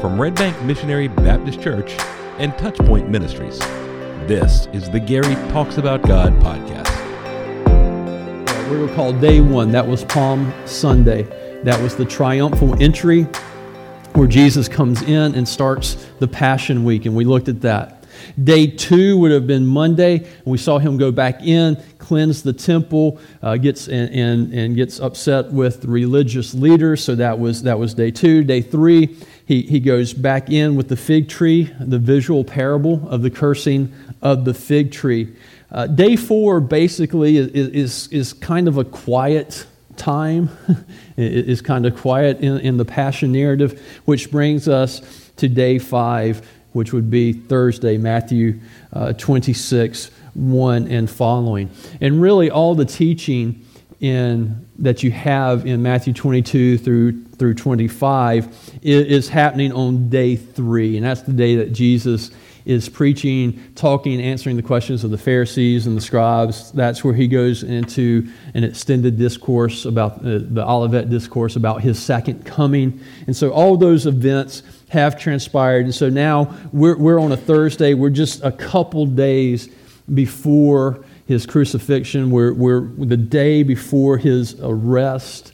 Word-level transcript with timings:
from 0.00 0.20
Red 0.20 0.34
Bank 0.34 0.60
Missionary 0.62 1.08
Baptist 1.08 1.60
Church 1.60 1.92
and 2.38 2.52
Touchpoint 2.54 3.08
Ministries. 3.08 3.58
This 4.28 4.66
is 4.72 4.90
the 4.90 5.00
Gary 5.00 5.34
Talks 5.50 5.78
About 5.78 6.02
God 6.02 6.32
podcast. 6.34 6.92
We 8.70 8.78
were 8.78 8.92
called 8.94 9.20
Day 9.20 9.40
One. 9.40 9.70
That 9.72 9.86
was 9.86 10.04
Palm 10.04 10.52
Sunday. 10.66 11.22
That 11.62 11.80
was 11.80 11.96
the 11.96 12.04
triumphal 12.04 12.80
entry 12.82 13.22
where 14.12 14.26
Jesus 14.26 14.68
comes 14.68 15.02
in 15.02 15.34
and 15.34 15.48
starts 15.48 16.06
the 16.18 16.28
Passion 16.28 16.84
Week, 16.84 17.06
and 17.06 17.16
we 17.16 17.24
looked 17.24 17.48
at 17.48 17.62
that. 17.62 18.04
Day 18.42 18.66
two 18.66 19.18
would 19.18 19.30
have 19.30 19.46
been 19.46 19.66
Monday, 19.66 20.16
and 20.16 20.46
we 20.46 20.58
saw 20.58 20.78
him 20.78 20.96
go 20.96 21.12
back 21.12 21.42
in, 21.42 21.82
cleanse 21.98 22.42
the 22.42 22.52
temple, 22.52 23.18
uh, 23.42 23.56
gets 23.56 23.88
and, 23.88 24.10
and, 24.10 24.52
and 24.52 24.76
gets 24.76 25.00
upset 25.00 25.52
with 25.52 25.84
religious 25.84 26.54
leaders. 26.54 27.04
So 27.04 27.14
that 27.14 27.38
was 27.38 27.62
that 27.62 27.78
was 27.78 27.94
day 27.94 28.10
two. 28.10 28.42
Day 28.42 28.62
three, 28.62 29.16
he, 29.46 29.62
he 29.62 29.78
goes 29.78 30.12
back 30.12 30.50
in 30.50 30.74
with 30.74 30.88
the 30.88 30.96
fig 30.96 31.28
tree, 31.28 31.72
the 31.78 32.00
visual 32.00 32.44
parable 32.44 33.08
of 33.08 33.22
the 33.22 33.30
cursing 33.30 33.92
of 34.20 34.44
the 34.44 34.52
fig 34.52 34.90
tree. 34.90 35.34
Uh, 35.70 35.86
day 35.86 36.16
four 36.16 36.60
basically 36.60 37.36
is, 37.36 37.48
is, 37.48 38.08
is 38.08 38.32
kind 38.32 38.66
of 38.66 38.76
a 38.76 38.84
quiet 38.84 39.64
time. 39.96 40.50
it 41.16 41.48
is 41.48 41.62
kind 41.62 41.86
of 41.86 41.96
quiet 41.96 42.40
in, 42.40 42.58
in 42.58 42.76
the 42.76 42.84
passion 42.84 43.30
narrative, 43.30 43.80
which 44.04 44.32
brings 44.32 44.68
us 44.68 45.30
to 45.36 45.48
day 45.48 45.78
five, 45.78 46.46
which 46.72 46.92
would 46.92 47.08
be 47.08 47.32
Thursday, 47.32 47.96
Matthew 47.96 48.58
uh, 48.92 49.12
26, 49.12 50.10
1 50.34 50.88
and 50.88 51.08
following. 51.08 51.70
And 52.00 52.20
really, 52.20 52.50
all 52.50 52.74
the 52.74 52.84
teaching 52.84 53.64
in, 54.00 54.65
that 54.78 55.02
you 55.02 55.10
have 55.10 55.66
in 55.66 55.82
Matthew 55.82 56.12
22 56.12 56.78
through, 56.78 57.24
through 57.24 57.54
25 57.54 58.80
is, 58.82 59.28
happening 59.28 59.72
on 59.72 60.08
day 60.08 60.36
three. 60.36 60.96
And 60.96 61.06
that's 61.06 61.22
the 61.22 61.32
day 61.32 61.56
that 61.56 61.72
Jesus 61.72 62.30
is 62.64 62.88
preaching, 62.88 63.62
talking, 63.76 64.20
answering 64.20 64.56
the 64.56 64.62
questions 64.62 65.04
of 65.04 65.10
the 65.10 65.18
Pharisees 65.18 65.86
and 65.86 65.96
the 65.96 66.00
scribes. 66.00 66.72
That's 66.72 67.04
where 67.04 67.14
he 67.14 67.28
goes 67.28 67.62
into 67.62 68.28
an 68.54 68.64
extended 68.64 69.16
discourse 69.16 69.84
about 69.84 70.18
uh, 70.18 70.40
the 70.42 70.64
Olivet 70.66 71.08
discourse 71.08 71.54
about 71.54 71.80
his 71.80 72.02
second 72.02 72.44
coming. 72.44 73.00
And 73.26 73.36
so 73.36 73.50
all 73.50 73.76
those 73.76 74.04
events 74.06 74.62
have 74.88 75.18
transpired. 75.18 75.84
And 75.84 75.94
so 75.94 76.08
now 76.08 76.54
we're, 76.72 76.96
we're 76.96 77.20
on 77.20 77.30
a 77.32 77.36
Thursday. 77.36 77.94
We're 77.94 78.10
just 78.10 78.42
a 78.42 78.52
couple 78.52 79.06
days 79.06 79.68
before 80.12 81.04
his 81.26 81.46
crucifixion. 81.46 82.30
We're, 82.30 82.52
we're 82.52 82.80
the 82.80 83.16
day 83.16 83.62
before 83.62 84.18
his 84.18 84.58
arrest. 84.60 85.52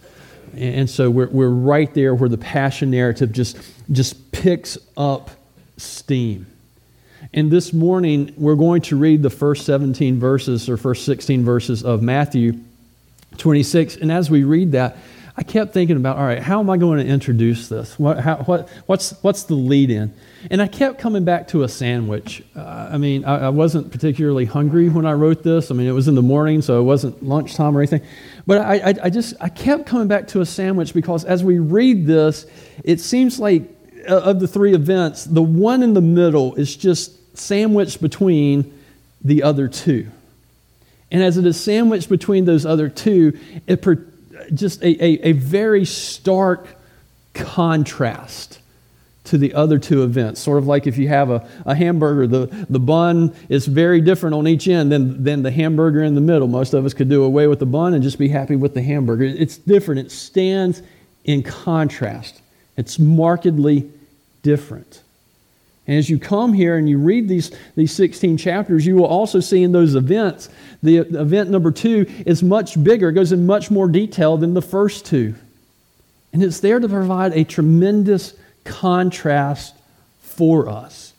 And 0.55 0.89
so 0.89 1.11
we're, 1.11 1.29
we're 1.29 1.49
right 1.49 1.93
there 1.95 2.15
where 2.15 2.29
the 2.29 2.39
passion 2.39 2.91
narrative 2.91 3.33
just, 3.33 3.57
just 3.91 4.33
picks 4.33 4.77
up 4.97 5.31
steam. 5.79 6.47
And 7.33 7.51
this 7.51 7.73
morning, 7.73 8.35
we're 8.37 8.57
going 8.57 8.83
to 8.83 8.97
read 8.97 9.23
the 9.23 9.31
first 9.31 9.65
17 9.65 10.21
verses 10.21 10.69
or 10.69 10.77
first 10.77 11.07
16 11.07 11.45
verses 11.45 11.83
of 11.83 12.03
Matthew 12.03 12.61
26. 13.39 13.97
And 13.97 14.13
as 14.13 14.31
we 14.31 14.45
read 14.45 14.73
that, 14.73 14.99
I 15.35 15.43
kept 15.43 15.73
thinking 15.73 15.97
about, 15.97 16.19
all 16.19 16.25
right, 16.25 16.41
how 16.43 16.61
am 16.61 16.69
I 16.69 16.77
going 16.77 16.99
to 16.99 17.11
introduce 17.11 17.69
this? 17.69 17.99
What, 17.99 18.21
how, 18.21 18.37
what, 18.37 18.69
what's, 18.85 19.13
what's 19.23 19.45
the 19.45 19.55
lead 19.55 19.91
in? 19.91 20.13
And 20.51 20.61
I 20.61 20.67
kept 20.67 20.99
coming 20.99 21.25
back 21.25 21.49
to 21.49 21.63
a 21.63 21.69
sandwich. 21.69 22.43
Uh, 22.55 22.91
I 22.93 22.99
mean, 22.99 23.25
I, 23.25 23.47
I, 23.47 23.49
wasn't 23.49 23.91
particularly 23.91 24.45
hungry 24.45 24.91
when 24.91 25.07
I 25.07 25.13
wrote 25.13 25.43
this. 25.43 25.71
I 25.71 25.75
mean, 25.75 25.87
it 25.87 25.93
was 25.93 26.07
in 26.07 26.17
the 26.17 26.23
morning, 26.23 26.61
so 26.61 26.79
it 26.79 26.85
wasn't 26.85 27.23
lunchtime 27.23 27.75
or 27.75 27.81
anything. 27.81 28.03
But 28.47 28.59
I, 28.59 28.91
I, 28.91 28.95
I 29.05 29.11
just, 29.11 29.35
I 29.41 29.49
kept 29.49 29.87
coming 29.87 30.07
back 30.07 30.29
to 30.29 30.43
a 30.43 30.47
sandwich 30.47 30.93
because 30.93 31.25
as 31.25 31.43
we 31.43 31.59
read 31.59 32.07
this, 32.07 32.47
it 32.85 33.01
seems 33.01 33.41
like 33.41 33.63
uh, 34.07 34.19
of 34.19 34.39
the 34.39 34.49
three 34.49 34.75
events, 34.75 35.25
the 35.25 35.43
one 35.43 35.83
in 35.83 35.95
the 35.95 36.03
middle 36.03 36.55
is 36.57 36.77
just 36.77 37.39
sandwiched 37.39 38.03
between 38.03 38.79
the 39.25 39.45
other 39.45 39.67
two. 39.67 40.09
And 41.11 41.23
as 41.23 41.39
it 41.39 41.47
is 41.47 41.59
sandwiched 41.59 42.09
between 42.09 42.45
those 42.45 42.67
other 42.67 42.89
two, 42.89 43.39
it, 43.67 43.83
just 44.55 44.83
a, 44.83 45.05
a, 45.05 45.29
a 45.29 45.33
very 45.33 45.85
stark 45.85 46.67
contrast 47.35 48.59
to 49.25 49.39
the 49.39 49.55
other 49.55 49.79
two 49.79 50.03
events. 50.03 50.41
Sort 50.41 50.59
of 50.59 50.67
like 50.67 50.87
if 50.87 50.99
you 50.99 51.09
have 51.09 51.31
a, 51.31 51.49
a 51.65 51.75
hamburger, 51.75 52.27
the, 52.27 52.67
the 52.69 52.81
bun 52.81 53.35
is 53.49 53.67
very 53.67 54.01
different 54.01 54.35
on 54.35 54.49
each 54.49 54.67
end 54.67 54.91
than, 54.91 55.23
than 55.23 55.43
the 55.43 55.51
hamburger 55.51 56.03
in 56.03 56.15
the 56.15 56.21
middle. 56.21 56.49
Most 56.49 56.75
of 56.75 56.85
us 56.85 56.93
could 56.93 57.09
do 57.09 57.23
away 57.23 57.47
with 57.47 57.61
the 57.61 57.67
bun 57.67 57.95
and 57.95 58.03
just 58.03 58.19
be 58.19 58.29
happy 58.29 58.57
with 58.57 58.75
the 58.75 58.83
hamburger. 58.83 59.25
It's 59.25 59.57
different, 59.57 60.01
it 60.01 60.11
stands 60.11 60.83
in 61.25 61.43
contrast, 61.43 62.41
it's 62.77 62.99
markedly 62.99 63.89
different. 64.43 65.03
And 65.87 65.99
as 65.99 66.09
you 66.09 66.19
come 66.19 66.53
here 66.53 66.77
and 66.77 66.89
you 66.89 66.99
read 66.99 67.29
these, 67.29 67.51
these 67.75 67.93
16 67.93 68.37
chapters, 68.37 68.87
you 68.87 68.97
will 68.97 69.07
also 69.07 69.41
see 69.41 69.63
in 69.63 69.73
those 69.73 69.95
events, 69.95 70.49
the 70.83 70.99
event 70.99 71.51
number 71.51 71.73
two 71.73 72.07
is 72.25 72.43
much 72.43 72.83
bigger, 72.83 73.11
goes 73.11 73.33
in 73.33 73.47
much 73.47 73.71
more 73.71 73.89
detail 73.89 74.37
than 74.37 74.55
the 74.55 74.63
first 74.63 75.05
two. 75.05 75.35
And 76.33 76.43
it's 76.43 76.61
there 76.61 76.79
to 76.79 76.89
provide 76.89 77.33
a 77.33 77.45
tremendous 77.45 78.35
contrast 78.65 79.75
for 80.21 80.69
us. 80.69 81.13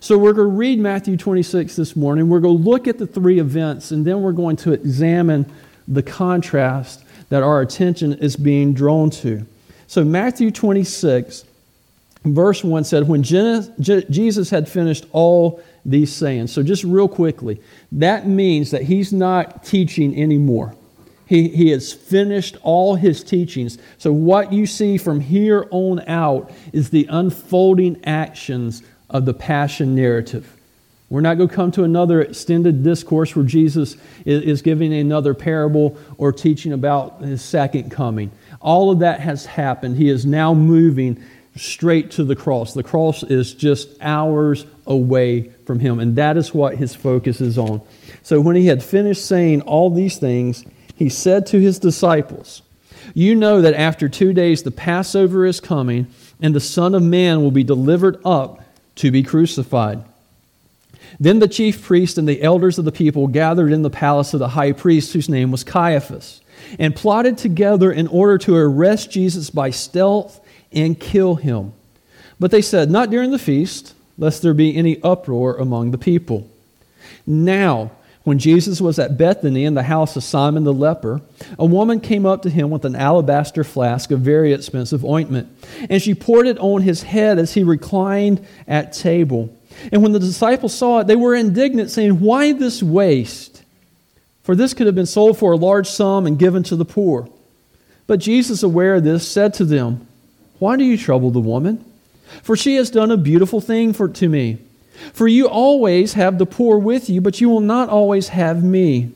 So 0.00 0.18
we're 0.18 0.32
going 0.32 0.50
to 0.50 0.56
read 0.56 0.78
Matthew 0.78 1.16
26 1.16 1.76
this 1.76 1.96
morning. 1.96 2.28
We're 2.28 2.40
going 2.40 2.56
to 2.56 2.70
look 2.70 2.86
at 2.86 2.98
the 2.98 3.06
three 3.06 3.38
events, 3.38 3.90
and 3.90 4.04
then 4.04 4.22
we're 4.22 4.32
going 4.32 4.56
to 4.56 4.72
examine 4.72 5.50
the 5.88 6.02
contrast 6.02 7.04
that 7.28 7.42
our 7.42 7.60
attention 7.60 8.12
is 8.14 8.36
being 8.36 8.72
drawn 8.74 9.10
to. 9.10 9.46
So, 9.86 10.04
Matthew 10.04 10.50
26 10.50 11.44
verse 12.34 12.64
1 12.64 12.84
said, 12.84 13.08
When 13.08 13.22
Jesus 13.22 14.50
had 14.50 14.68
finished 14.68 15.06
all 15.12 15.62
these 15.84 16.12
sayings. 16.12 16.52
So, 16.52 16.62
just 16.62 16.84
real 16.84 17.08
quickly, 17.08 17.60
that 17.92 18.26
means 18.26 18.72
that 18.72 18.82
he's 18.82 19.12
not 19.12 19.64
teaching 19.64 20.20
anymore. 20.20 20.74
He, 21.26 21.48
he 21.48 21.70
has 21.70 21.92
finished 21.92 22.56
all 22.62 22.94
his 22.94 23.22
teachings. 23.24 23.78
So, 23.98 24.12
what 24.12 24.52
you 24.52 24.66
see 24.66 24.98
from 24.98 25.20
here 25.20 25.66
on 25.70 26.00
out 26.08 26.50
is 26.72 26.90
the 26.90 27.06
unfolding 27.08 28.04
actions 28.04 28.82
of 29.08 29.24
the 29.24 29.34
passion 29.34 29.94
narrative. 29.94 30.52
We're 31.08 31.20
not 31.20 31.36
going 31.36 31.48
to 31.48 31.54
come 31.54 31.70
to 31.72 31.84
another 31.84 32.20
extended 32.20 32.82
discourse 32.82 33.36
where 33.36 33.44
Jesus 33.44 33.96
is 34.24 34.60
giving 34.60 34.92
another 34.92 35.34
parable 35.34 35.96
or 36.18 36.32
teaching 36.32 36.72
about 36.72 37.20
his 37.20 37.42
second 37.42 37.90
coming. 37.90 38.32
All 38.60 38.90
of 38.90 38.98
that 38.98 39.20
has 39.20 39.46
happened. 39.46 39.96
He 39.96 40.08
is 40.08 40.26
now 40.26 40.52
moving 40.52 41.22
straight 41.56 42.10
to 42.12 42.24
the 42.24 42.36
cross. 42.36 42.74
The 42.74 42.82
cross 42.82 43.22
is 43.22 43.54
just 43.54 43.88
hours 44.00 44.66
away 44.86 45.50
from 45.64 45.80
him, 45.80 45.98
and 45.98 46.16
that 46.16 46.36
is 46.36 46.54
what 46.54 46.76
his 46.76 46.94
focus 46.94 47.40
is 47.40 47.58
on. 47.58 47.80
So 48.22 48.40
when 48.40 48.56
he 48.56 48.66
had 48.66 48.82
finished 48.82 49.24
saying 49.24 49.62
all 49.62 49.90
these 49.90 50.18
things, 50.18 50.64
he 50.94 51.08
said 51.08 51.46
to 51.46 51.60
his 51.60 51.78
disciples, 51.78 52.62
You 53.14 53.34
know 53.34 53.62
that 53.62 53.74
after 53.74 54.08
two 54.08 54.32
days 54.32 54.62
the 54.62 54.70
Passover 54.70 55.46
is 55.46 55.60
coming, 55.60 56.06
and 56.40 56.54
the 56.54 56.60
Son 56.60 56.94
of 56.94 57.02
Man 57.02 57.42
will 57.42 57.50
be 57.50 57.64
delivered 57.64 58.18
up 58.24 58.62
to 58.96 59.10
be 59.10 59.22
crucified. 59.22 60.04
Then 61.18 61.38
the 61.38 61.48
chief 61.48 61.82
priests 61.82 62.18
and 62.18 62.28
the 62.28 62.42
elders 62.42 62.78
of 62.78 62.84
the 62.84 62.92
people 62.92 63.26
gathered 63.26 63.72
in 63.72 63.82
the 63.82 63.90
palace 63.90 64.34
of 64.34 64.40
the 64.40 64.48
high 64.48 64.72
priest, 64.72 65.12
whose 65.12 65.28
name 65.28 65.50
was 65.50 65.64
Caiaphas, 65.64 66.40
and 66.78 66.96
plotted 66.96 67.38
together 67.38 67.92
in 67.92 68.06
order 68.08 68.38
to 68.38 68.56
arrest 68.56 69.10
Jesus 69.10 69.50
by 69.50 69.70
stealth 69.70 70.40
and 70.72 70.98
kill 70.98 71.36
him. 71.36 71.72
But 72.38 72.50
they 72.50 72.62
said, 72.62 72.90
Not 72.90 73.10
during 73.10 73.30
the 73.30 73.38
feast, 73.38 73.94
lest 74.18 74.42
there 74.42 74.54
be 74.54 74.76
any 74.76 75.00
uproar 75.02 75.56
among 75.56 75.90
the 75.90 75.98
people. 75.98 76.48
Now, 77.26 77.92
when 78.24 78.38
Jesus 78.40 78.80
was 78.80 78.98
at 78.98 79.16
Bethany 79.16 79.64
in 79.64 79.74
the 79.74 79.84
house 79.84 80.16
of 80.16 80.24
Simon 80.24 80.64
the 80.64 80.72
leper, 80.72 81.20
a 81.58 81.64
woman 81.64 82.00
came 82.00 82.26
up 82.26 82.42
to 82.42 82.50
him 82.50 82.70
with 82.70 82.84
an 82.84 82.96
alabaster 82.96 83.62
flask 83.62 84.10
of 84.10 84.20
very 84.20 84.52
expensive 84.52 85.04
ointment, 85.04 85.48
and 85.88 86.02
she 86.02 86.12
poured 86.12 86.48
it 86.48 86.58
on 86.58 86.82
his 86.82 87.04
head 87.04 87.38
as 87.38 87.54
he 87.54 87.62
reclined 87.62 88.44
at 88.66 88.92
table. 88.92 89.56
And 89.92 90.02
when 90.02 90.10
the 90.12 90.18
disciples 90.18 90.74
saw 90.74 91.00
it, 91.00 91.06
they 91.06 91.14
were 91.14 91.36
indignant, 91.36 91.90
saying, 91.90 92.18
Why 92.18 92.52
this 92.52 92.82
waste? 92.82 93.62
For 94.42 94.56
this 94.56 94.74
could 94.74 94.86
have 94.86 94.94
been 94.94 95.06
sold 95.06 95.38
for 95.38 95.52
a 95.52 95.56
large 95.56 95.88
sum 95.88 96.26
and 96.26 96.38
given 96.38 96.62
to 96.64 96.76
the 96.76 96.84
poor. 96.84 97.28
But 98.06 98.20
Jesus, 98.20 98.62
aware 98.62 98.96
of 98.96 99.04
this, 99.04 99.28
said 99.28 99.54
to 99.54 99.64
them, 99.64 100.06
why 100.58 100.76
do 100.76 100.84
you 100.84 100.96
trouble 100.96 101.30
the 101.30 101.40
woman? 101.40 101.84
For 102.42 102.56
she 102.56 102.76
has 102.76 102.90
done 102.90 103.10
a 103.10 103.16
beautiful 103.16 103.60
thing 103.60 103.92
for, 103.92 104.08
to 104.08 104.28
me. 104.28 104.58
For 105.12 105.28
you 105.28 105.48
always 105.48 106.14
have 106.14 106.38
the 106.38 106.46
poor 106.46 106.78
with 106.78 107.08
you, 107.10 107.20
but 107.20 107.40
you 107.40 107.48
will 107.48 107.60
not 107.60 107.88
always 107.88 108.28
have 108.28 108.64
me. 108.64 109.12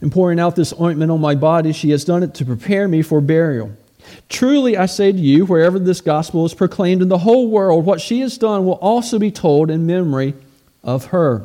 In 0.00 0.10
pouring 0.10 0.38
out 0.38 0.56
this 0.56 0.74
ointment 0.80 1.10
on 1.10 1.20
my 1.20 1.34
body, 1.34 1.72
she 1.72 1.90
has 1.90 2.04
done 2.04 2.22
it 2.22 2.34
to 2.34 2.44
prepare 2.44 2.86
me 2.86 3.02
for 3.02 3.20
burial. 3.20 3.72
Truly, 4.28 4.76
I 4.76 4.86
say 4.86 5.10
to 5.10 5.18
you, 5.18 5.46
wherever 5.46 5.78
this 5.78 6.00
gospel 6.00 6.44
is 6.46 6.54
proclaimed 6.54 7.02
in 7.02 7.08
the 7.08 7.18
whole 7.18 7.48
world, 7.48 7.84
what 7.84 8.00
she 8.00 8.20
has 8.20 8.38
done 8.38 8.64
will 8.64 8.74
also 8.74 9.18
be 9.18 9.30
told 9.30 9.70
in 9.70 9.86
memory 9.86 10.34
of 10.84 11.06
her. 11.06 11.44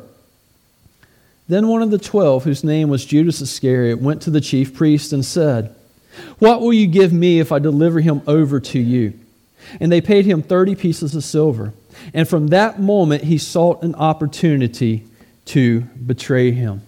Then 1.48 1.66
one 1.66 1.82
of 1.82 1.90
the 1.90 1.98
twelve, 1.98 2.44
whose 2.44 2.62
name 2.62 2.88
was 2.88 3.04
Judas 3.04 3.40
Iscariot, 3.40 4.00
went 4.00 4.22
to 4.22 4.30
the 4.30 4.40
chief 4.40 4.74
priest 4.74 5.12
and 5.12 5.24
said, 5.24 5.74
what 6.38 6.60
will 6.60 6.72
you 6.72 6.86
give 6.86 7.12
me 7.12 7.40
if 7.40 7.52
I 7.52 7.58
deliver 7.58 8.00
him 8.00 8.22
over 8.26 8.60
to 8.60 8.78
you? 8.78 9.18
And 9.80 9.90
they 9.90 10.00
paid 10.00 10.26
him 10.26 10.42
30 10.42 10.74
pieces 10.74 11.14
of 11.14 11.24
silver. 11.24 11.72
And 12.12 12.28
from 12.28 12.48
that 12.48 12.80
moment, 12.80 13.24
he 13.24 13.38
sought 13.38 13.82
an 13.82 13.94
opportunity 13.94 15.06
to 15.46 15.82
betray 15.82 16.50
him. 16.52 16.82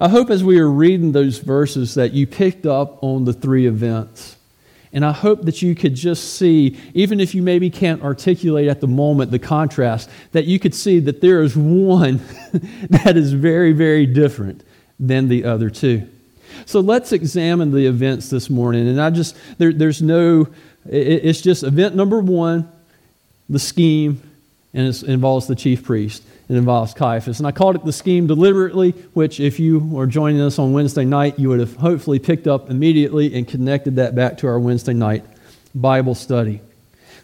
I 0.00 0.08
hope 0.08 0.30
as 0.30 0.44
we 0.44 0.58
are 0.58 0.70
reading 0.70 1.12
those 1.12 1.38
verses 1.38 1.94
that 1.94 2.12
you 2.12 2.26
picked 2.26 2.66
up 2.66 3.02
on 3.02 3.24
the 3.24 3.32
three 3.32 3.66
events. 3.66 4.36
And 4.92 5.04
I 5.04 5.12
hope 5.12 5.42
that 5.42 5.60
you 5.60 5.74
could 5.74 5.94
just 5.94 6.34
see, 6.34 6.78
even 6.94 7.20
if 7.20 7.34
you 7.34 7.42
maybe 7.42 7.68
can't 7.70 8.02
articulate 8.02 8.68
at 8.68 8.80
the 8.80 8.86
moment 8.86 9.30
the 9.30 9.38
contrast, 9.38 10.08
that 10.32 10.46
you 10.46 10.58
could 10.58 10.74
see 10.74 10.98
that 11.00 11.20
there 11.20 11.42
is 11.42 11.56
one 11.56 12.20
that 12.90 13.16
is 13.16 13.32
very, 13.32 13.72
very 13.72 14.06
different 14.06 14.62
than 14.98 15.28
the 15.28 15.44
other 15.44 15.68
two. 15.70 16.08
So 16.66 16.80
let's 16.80 17.12
examine 17.12 17.70
the 17.72 17.86
events 17.86 18.30
this 18.30 18.50
morning. 18.50 18.88
And 18.88 19.00
I 19.00 19.10
just, 19.10 19.36
there, 19.58 19.72
there's 19.72 20.02
no, 20.02 20.48
it's 20.86 21.40
just 21.40 21.62
event 21.62 21.94
number 21.94 22.20
one, 22.20 22.70
the 23.48 23.58
scheme, 23.58 24.22
and 24.74 24.86
it 24.86 25.02
involves 25.02 25.46
the 25.46 25.54
chief 25.54 25.84
priest. 25.84 26.22
It 26.48 26.56
involves 26.56 26.94
Caiaphas. 26.94 27.40
And 27.40 27.46
I 27.46 27.52
called 27.52 27.76
it 27.76 27.84
the 27.84 27.92
scheme 27.92 28.26
deliberately, 28.26 28.92
which, 29.12 29.38
if 29.40 29.60
you 29.60 29.80
were 29.80 30.06
joining 30.06 30.40
us 30.40 30.58
on 30.58 30.72
Wednesday 30.72 31.04
night, 31.04 31.38
you 31.38 31.48
would 31.50 31.60
have 31.60 31.76
hopefully 31.76 32.18
picked 32.18 32.46
up 32.46 32.70
immediately 32.70 33.34
and 33.34 33.46
connected 33.46 33.96
that 33.96 34.14
back 34.14 34.38
to 34.38 34.46
our 34.46 34.58
Wednesday 34.58 34.94
night 34.94 35.24
Bible 35.74 36.14
study. 36.14 36.60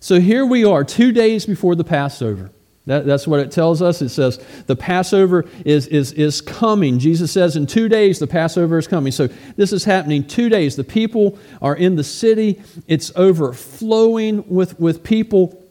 So 0.01 0.21
here 0.21 0.45
we 0.45 0.65
are, 0.65 0.85
two 0.85 1.13
days 1.13 1.47
before 1.47 1.75
the 1.75 1.85
Passover. 1.85 2.51
That, 2.87 3.07
that's 3.07 3.27
what 3.27 3.41
it 3.41 3.51
tells 3.51 3.81
us. 3.81 4.03
It 4.03 4.11
says 4.11 4.39
the 4.67 4.77
Passover 4.77 5.47
is, 5.65 5.87
is, 5.87 6.13
is 6.13 6.43
coming. 6.43 6.99
Jesus 6.99 7.33
says 7.33 7.57
in 7.57 7.67
two 7.67 7.89
days 7.89 8.19
the 8.19 8.27
Passover 8.27 8.77
is 8.77 8.87
coming. 8.87 9.11
So 9.11 9.29
this 9.57 9.73
is 9.73 9.85
happening 9.85 10.27
two 10.27 10.51
days. 10.51 10.77
The 10.77 10.85
people 10.85 11.39
are 11.63 11.75
in 11.75 11.97
the 11.97 12.05
city, 12.05 12.63
it's 12.87 13.11
overflowing 13.17 14.47
with, 14.49 14.79
with 14.79 15.03
people. 15.03 15.63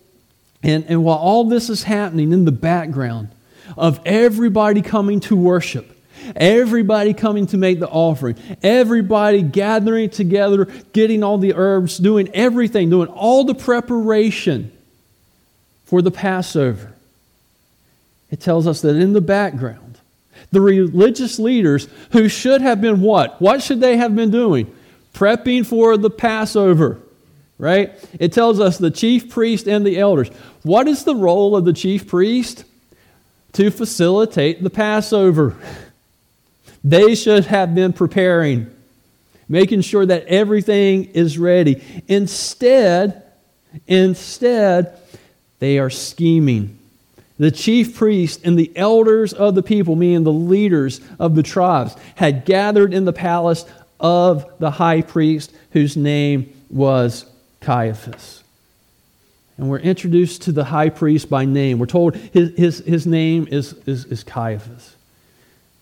And, 0.63 0.85
and 0.87 1.03
while 1.03 1.17
all 1.17 1.43
this 1.43 1.69
is 1.69 1.83
happening 1.83 2.31
in 2.31 2.45
the 2.45 2.51
background 2.51 3.29
of 3.77 3.99
everybody 4.05 4.81
coming 4.81 5.19
to 5.21 5.35
worship, 5.35 5.89
Everybody 6.37 7.13
coming 7.13 7.47
to 7.47 7.57
make 7.57 7.81
the 7.81 7.89
offering. 7.89 8.37
Everybody 8.61 9.41
gathering 9.41 10.09
together, 10.09 10.65
getting 10.93 11.21
all 11.21 11.37
the 11.37 11.53
herbs, 11.53 11.97
doing 11.97 12.29
everything, 12.33 12.89
doing 12.89 13.09
all 13.09 13.43
the 13.43 13.53
preparation 13.55 14.71
for 15.83 16.01
the 16.01 16.11
Passover 16.11 16.92
it 18.33 18.39
tells 18.39 18.65
us 18.65 18.81
that 18.81 18.95
in 18.95 19.13
the 19.13 19.21
background, 19.21 19.99
the 20.51 20.59
religious 20.59 21.37
leaders 21.37 21.87
who 22.13 22.27
should 22.27 22.61
have 22.61 22.81
been 22.81 22.99
what? 22.99 23.39
What 23.39 23.61
should 23.61 23.79
they 23.79 23.95
have 23.97 24.15
been 24.15 24.31
doing? 24.31 24.73
Prepping 25.13 25.63
for 25.63 25.97
the 25.97 26.09
Passover, 26.09 26.97
right? 27.59 27.93
It 28.19 28.33
tells 28.33 28.59
us 28.59 28.79
the 28.79 28.89
chief 28.89 29.29
priest 29.29 29.67
and 29.67 29.85
the 29.85 29.99
elders. 29.99 30.29
What 30.63 30.87
is 30.87 31.03
the 31.03 31.13
role 31.13 31.55
of 31.55 31.63
the 31.63 31.73
chief 31.73 32.07
priest? 32.07 32.65
To 33.51 33.69
facilitate 33.69 34.63
the 34.63 34.71
Passover. 34.71 35.55
They 36.83 37.13
should 37.13 37.45
have 37.45 37.75
been 37.75 37.93
preparing, 37.93 38.65
making 39.47 39.81
sure 39.81 40.07
that 40.07 40.25
everything 40.25 41.03
is 41.03 41.37
ready. 41.37 41.83
Instead, 42.07 43.21
instead, 43.85 44.97
they 45.59 45.77
are 45.77 45.91
scheming 45.91 46.79
the 47.43 47.51
chief 47.51 47.97
priests 47.97 48.41
and 48.45 48.57
the 48.57 48.71
elders 48.73 49.33
of 49.33 49.53
the 49.53 49.61
people, 49.61 49.97
meaning 49.97 50.23
the 50.23 50.31
leaders 50.31 51.01
of 51.19 51.35
the 51.35 51.43
tribes, 51.43 51.93
had 52.15 52.45
gathered 52.45 52.93
in 52.93 53.03
the 53.03 53.11
palace 53.11 53.65
of 53.99 54.45
the 54.59 54.71
high 54.71 55.01
priest, 55.01 55.51
whose 55.71 55.97
name 55.97 56.53
was 56.69 57.25
Caiaphas. 57.59 58.43
And 59.57 59.69
we're 59.69 59.79
introduced 59.79 60.43
to 60.43 60.53
the 60.53 60.63
high 60.63 60.87
priest 60.87 61.29
by 61.29 61.43
name. 61.43 61.79
We're 61.79 61.85
told 61.85 62.15
his, 62.15 62.55
his, 62.55 62.77
his 62.79 63.05
name 63.05 63.45
is, 63.51 63.73
is, 63.85 64.05
is 64.05 64.23
Caiaphas. 64.23 64.95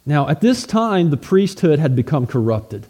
Now, 0.03 0.27
at 0.29 0.41
this 0.41 0.65
time, 0.65 1.11
the 1.11 1.17
priesthood 1.17 1.77
had 1.77 1.95
become 1.95 2.25
corrupted. 2.25 2.87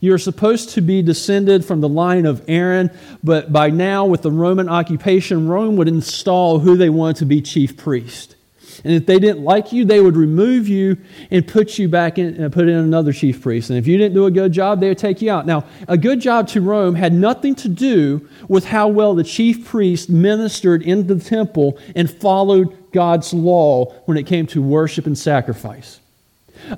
You're 0.00 0.18
supposed 0.18 0.70
to 0.70 0.80
be 0.80 1.02
descended 1.02 1.64
from 1.64 1.82
the 1.82 1.88
line 1.88 2.24
of 2.24 2.42
Aaron, 2.48 2.90
but 3.22 3.52
by 3.52 3.68
now, 3.68 4.06
with 4.06 4.22
the 4.22 4.30
Roman 4.30 4.68
occupation, 4.68 5.46
Rome 5.46 5.76
would 5.76 5.88
install 5.88 6.58
who 6.58 6.76
they 6.76 6.88
wanted 6.88 7.16
to 7.16 7.26
be 7.26 7.42
chief 7.42 7.76
priest. 7.76 8.36
And 8.82 8.94
if 8.94 9.06
they 9.06 9.18
didn't 9.18 9.44
like 9.44 9.72
you, 9.72 9.84
they 9.84 10.00
would 10.00 10.16
remove 10.16 10.68
you 10.68 10.96
and 11.30 11.46
put 11.46 11.78
you 11.78 11.88
back 11.88 12.18
in 12.18 12.34
and 12.34 12.44
uh, 12.46 12.48
put 12.48 12.68
in 12.68 12.76
another 12.76 13.12
chief 13.12 13.42
priest. 13.42 13.68
And 13.68 13.78
if 13.78 13.86
you 13.86 13.98
didn't 13.98 14.14
do 14.14 14.26
a 14.26 14.30
good 14.30 14.52
job, 14.52 14.80
they 14.80 14.88
would 14.88 14.98
take 14.98 15.20
you 15.20 15.30
out. 15.30 15.44
Now, 15.44 15.64
a 15.86 15.98
good 15.98 16.20
job 16.20 16.48
to 16.48 16.60
Rome 16.60 16.94
had 16.94 17.12
nothing 17.12 17.54
to 17.56 17.68
do 17.68 18.26
with 18.48 18.64
how 18.64 18.88
well 18.88 19.14
the 19.14 19.24
chief 19.24 19.66
priest 19.66 20.08
ministered 20.08 20.82
in 20.82 21.06
the 21.06 21.18
temple 21.18 21.78
and 21.94 22.10
followed 22.10 22.92
God's 22.92 23.34
law 23.34 23.92
when 24.06 24.16
it 24.16 24.26
came 24.26 24.46
to 24.48 24.62
worship 24.62 25.06
and 25.06 25.18
sacrifice. 25.18 26.00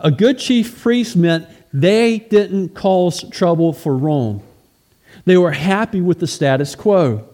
A 0.00 0.10
good 0.10 0.38
chief 0.38 0.80
priest 0.82 1.16
meant 1.16 1.46
they 1.72 2.18
didn't 2.18 2.70
cause 2.70 3.28
trouble 3.30 3.72
for 3.72 3.96
Rome. 3.96 4.42
They 5.24 5.36
were 5.36 5.52
happy 5.52 6.00
with 6.00 6.18
the 6.18 6.26
status 6.26 6.74
quo. 6.74 7.28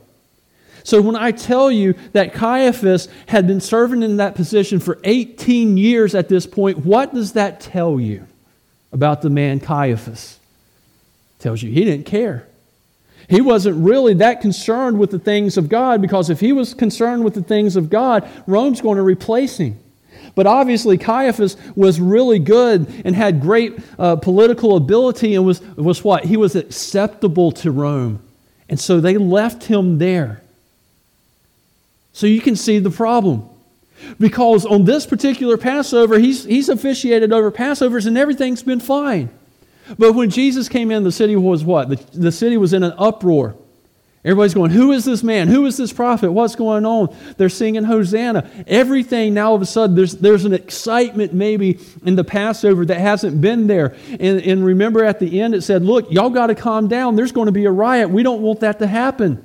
So 0.85 1.03
when 1.03 1.17
I 1.17 1.33
tell 1.33 1.71
you 1.71 1.95
that 2.13 2.33
Caiaphas 2.33 3.09
had 3.27 3.47
been 3.47 3.61
serving 3.61 4.03
in 4.03 4.19
that 4.19 4.35
position 4.35 4.81
for 4.81 4.99
18 5.05 5.77
years 5.77 6.15
at 6.15 6.29
this 6.29 6.47
point, 6.47 6.79
what 6.79 7.13
does 7.13 7.33
that 7.33 7.61
tell 7.61 8.01
you 8.01 8.27
about 8.93 9.21
the 9.21 9.29
man 9.29 9.61
Caiaphas? 9.61 10.39
It 11.39 11.43
tells 11.43 11.63
you 11.63 11.71
he 11.71 11.85
didn't 11.85 12.07
care. 12.07 12.47
He 13.29 13.43
wasn't 13.43 13.85
really 13.85 14.15
that 14.15 14.41
concerned 14.41 14.99
with 14.99 15.11
the 15.11 15.19
things 15.19 15.59
of 15.59 15.69
God 15.69 16.01
because 16.01 16.31
if 16.31 16.41
he 16.41 16.53
was 16.53 16.73
concerned 16.73 17.23
with 17.23 17.35
the 17.35 17.43
things 17.43 17.77
of 17.77 17.91
God, 17.91 18.27
Rome's 18.47 18.81
going 18.81 18.97
to 18.97 19.03
replace 19.03 19.59
him. 19.59 19.79
But 20.35 20.47
obviously, 20.47 20.99
Caiaphas 20.99 21.57
was 21.75 22.01
really 22.01 22.39
good 22.39 22.87
and 23.05 23.15
had 23.15 23.41
great 23.41 23.79
uh, 23.99 24.17
political 24.17 24.77
ability 24.77 25.35
and 25.35 25.45
was, 25.45 25.61
was 25.77 26.05
what? 26.05 26.25
He 26.25 26.37
was 26.37 26.57
acceptable 26.57 27.53
to 27.53 27.71
Rome. 27.71 28.23
And 28.69 28.79
so 28.79 29.01
they 29.01 29.17
left 29.17 29.65
him 29.65 29.99
there. 29.99 30.43
So 32.13 32.27
you 32.27 32.41
can 32.41 32.57
see 32.57 32.79
the 32.79 32.91
problem. 32.91 33.49
Because 34.19 34.65
on 34.65 34.85
this 34.85 35.07
particular 35.07 35.57
Passover, 35.57 36.19
he's, 36.19 36.45
he's 36.45 36.69
officiated 36.69 37.33
over 37.33 37.51
Passovers 37.51 38.07
and 38.07 38.17
everything's 38.17 38.63
been 38.63 38.81
fine. 38.81 39.31
But 39.99 40.13
when 40.13 40.31
Jesus 40.31 40.69
came 40.69 40.91
in, 40.91 41.03
the 41.03 41.13
city 41.13 41.35
was 41.37 41.65
what? 41.65 41.89
The, 41.89 41.97
the 42.13 42.33
city 42.33 42.57
was 42.57 42.73
in 42.73 42.83
an 42.83 42.93
uproar. 42.99 43.57
Everybody's 44.25 44.55
going, 44.55 44.73
Who 44.73 44.93
is 44.93 45.05
this 45.05 45.23
man? 45.23 45.49
Who 45.49 45.65
is 45.67 45.77
this 45.77 45.93
prophet? 45.93 46.33
What's 46.33 46.57
going 46.57 46.85
on? 46.85 47.15
They're 47.37 47.49
singing 47.49 47.85
Hosanna. 47.85 48.51
Everything 48.67 49.35
now 49.35 49.51
all 49.51 49.55
of 49.55 49.63
a 49.63 49.67
sudden, 49.67 49.95
there's, 49.95 50.15
there's 50.15 50.45
an 50.45 50.53
excitement 50.53 51.33
maybe 51.33 51.79
in 52.05 52.17
the 52.17 52.25
Passover 52.25 52.85
that 52.87 52.99
hasn't 52.99 53.41
been 53.41 53.69
there. 53.69 53.95
And, 54.11 54.43
and 54.43 54.65
remember 54.65 55.05
at 55.05 55.21
the 55.21 55.41
end, 55.41 55.55
it 55.55 55.63
said, 55.63 55.83
Look, 55.83 56.11
y'all 56.11 56.31
got 56.31 56.49
to 56.49 56.55
calm 56.55 56.89
down. 56.89 57.15
There's 57.15 57.33
going 57.33 57.47
to 57.47 57.53
be 57.53 57.65
a 57.65 57.71
riot. 57.71 58.11
We 58.11 58.23
don't 58.23 58.43
want 58.43 58.61
that 58.61 58.81
to 58.81 58.87
happen. 58.87 59.45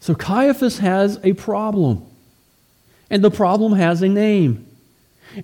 So 0.00 0.16
Caiaphas 0.16 0.78
has 0.78 1.20
a 1.22 1.34
problem. 1.34 2.04
And 3.08 3.22
the 3.22 3.30
problem 3.30 3.74
has 3.74 4.02
a 4.02 4.08
name. 4.08 4.66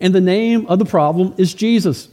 And 0.01 0.13
the 0.15 0.21
name 0.21 0.67
of 0.67 0.81
the 0.81 0.85
problem 0.85 1.35
is 1.39 1.55
Jesus. 1.55 2.09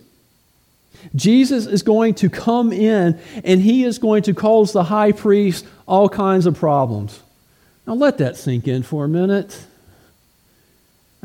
Jesus 1.13 1.65
is 1.65 1.83
going 1.83 2.15
to 2.15 2.29
come 2.29 2.71
in 2.71 3.19
and 3.43 3.61
he 3.61 3.83
is 3.83 3.99
going 3.99 4.23
to 4.23 4.33
cause 4.33 4.71
the 4.71 4.83
high 4.83 5.11
priest 5.11 5.65
all 5.87 6.09
kinds 6.09 6.45
of 6.45 6.57
problems. 6.57 7.21
Now 7.85 7.93
let 7.93 8.17
that 8.17 8.37
sink 8.37 8.67
in 8.67 8.83
for 8.83 9.05
a 9.05 9.09
minute. 9.09 9.65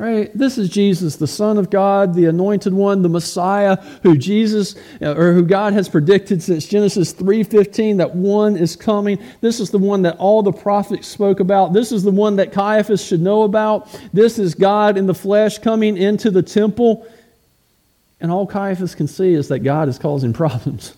Right? 0.00 0.30
This 0.32 0.56
is 0.56 0.70
Jesus, 0.70 1.16
the 1.16 1.26
Son 1.26 1.58
of 1.58 1.68
God, 1.68 2.14
the 2.14 2.24
anointed 2.24 2.72
one, 2.72 3.02
the 3.02 3.10
Messiah, 3.10 3.76
who 4.02 4.16
Jesus 4.16 4.74
uh, 5.02 5.14
or 5.14 5.34
who 5.34 5.42
God 5.42 5.74
has 5.74 5.90
predicted 5.90 6.42
since 6.42 6.66
Genesis 6.66 7.12
3:15 7.12 7.98
that 7.98 8.16
one 8.16 8.56
is 8.56 8.76
coming. 8.76 9.18
This 9.42 9.60
is 9.60 9.68
the 9.68 9.78
one 9.78 10.00
that 10.02 10.16
all 10.16 10.42
the 10.42 10.52
prophets 10.52 11.06
spoke 11.06 11.38
about. 11.38 11.74
This 11.74 11.92
is 11.92 12.02
the 12.02 12.10
one 12.10 12.36
that 12.36 12.50
Caiaphas 12.50 13.04
should 13.04 13.20
know 13.20 13.42
about. 13.42 13.88
This 14.14 14.38
is 14.38 14.54
God 14.54 14.96
in 14.96 15.06
the 15.06 15.12
flesh 15.12 15.58
coming 15.58 15.98
into 15.98 16.30
the 16.30 16.42
temple. 16.42 17.06
And 18.20 18.30
all 18.30 18.46
Caiaphas 18.46 18.94
can 18.94 19.08
see 19.08 19.32
is 19.32 19.48
that 19.48 19.60
God 19.60 19.88
is 19.88 19.98
causing 19.98 20.32
problems. 20.42 20.94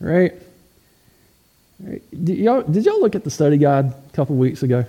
Right? 0.00 0.34
Did 1.82 2.38
y'all, 2.38 2.62
did 2.62 2.84
y'all 2.84 3.00
look 3.00 3.14
at 3.14 3.24
the 3.24 3.30
study 3.30 3.56
guide 3.56 3.86
a 3.86 4.12
couple 4.12 4.36
weeks 4.36 4.62
ago? 4.62 4.84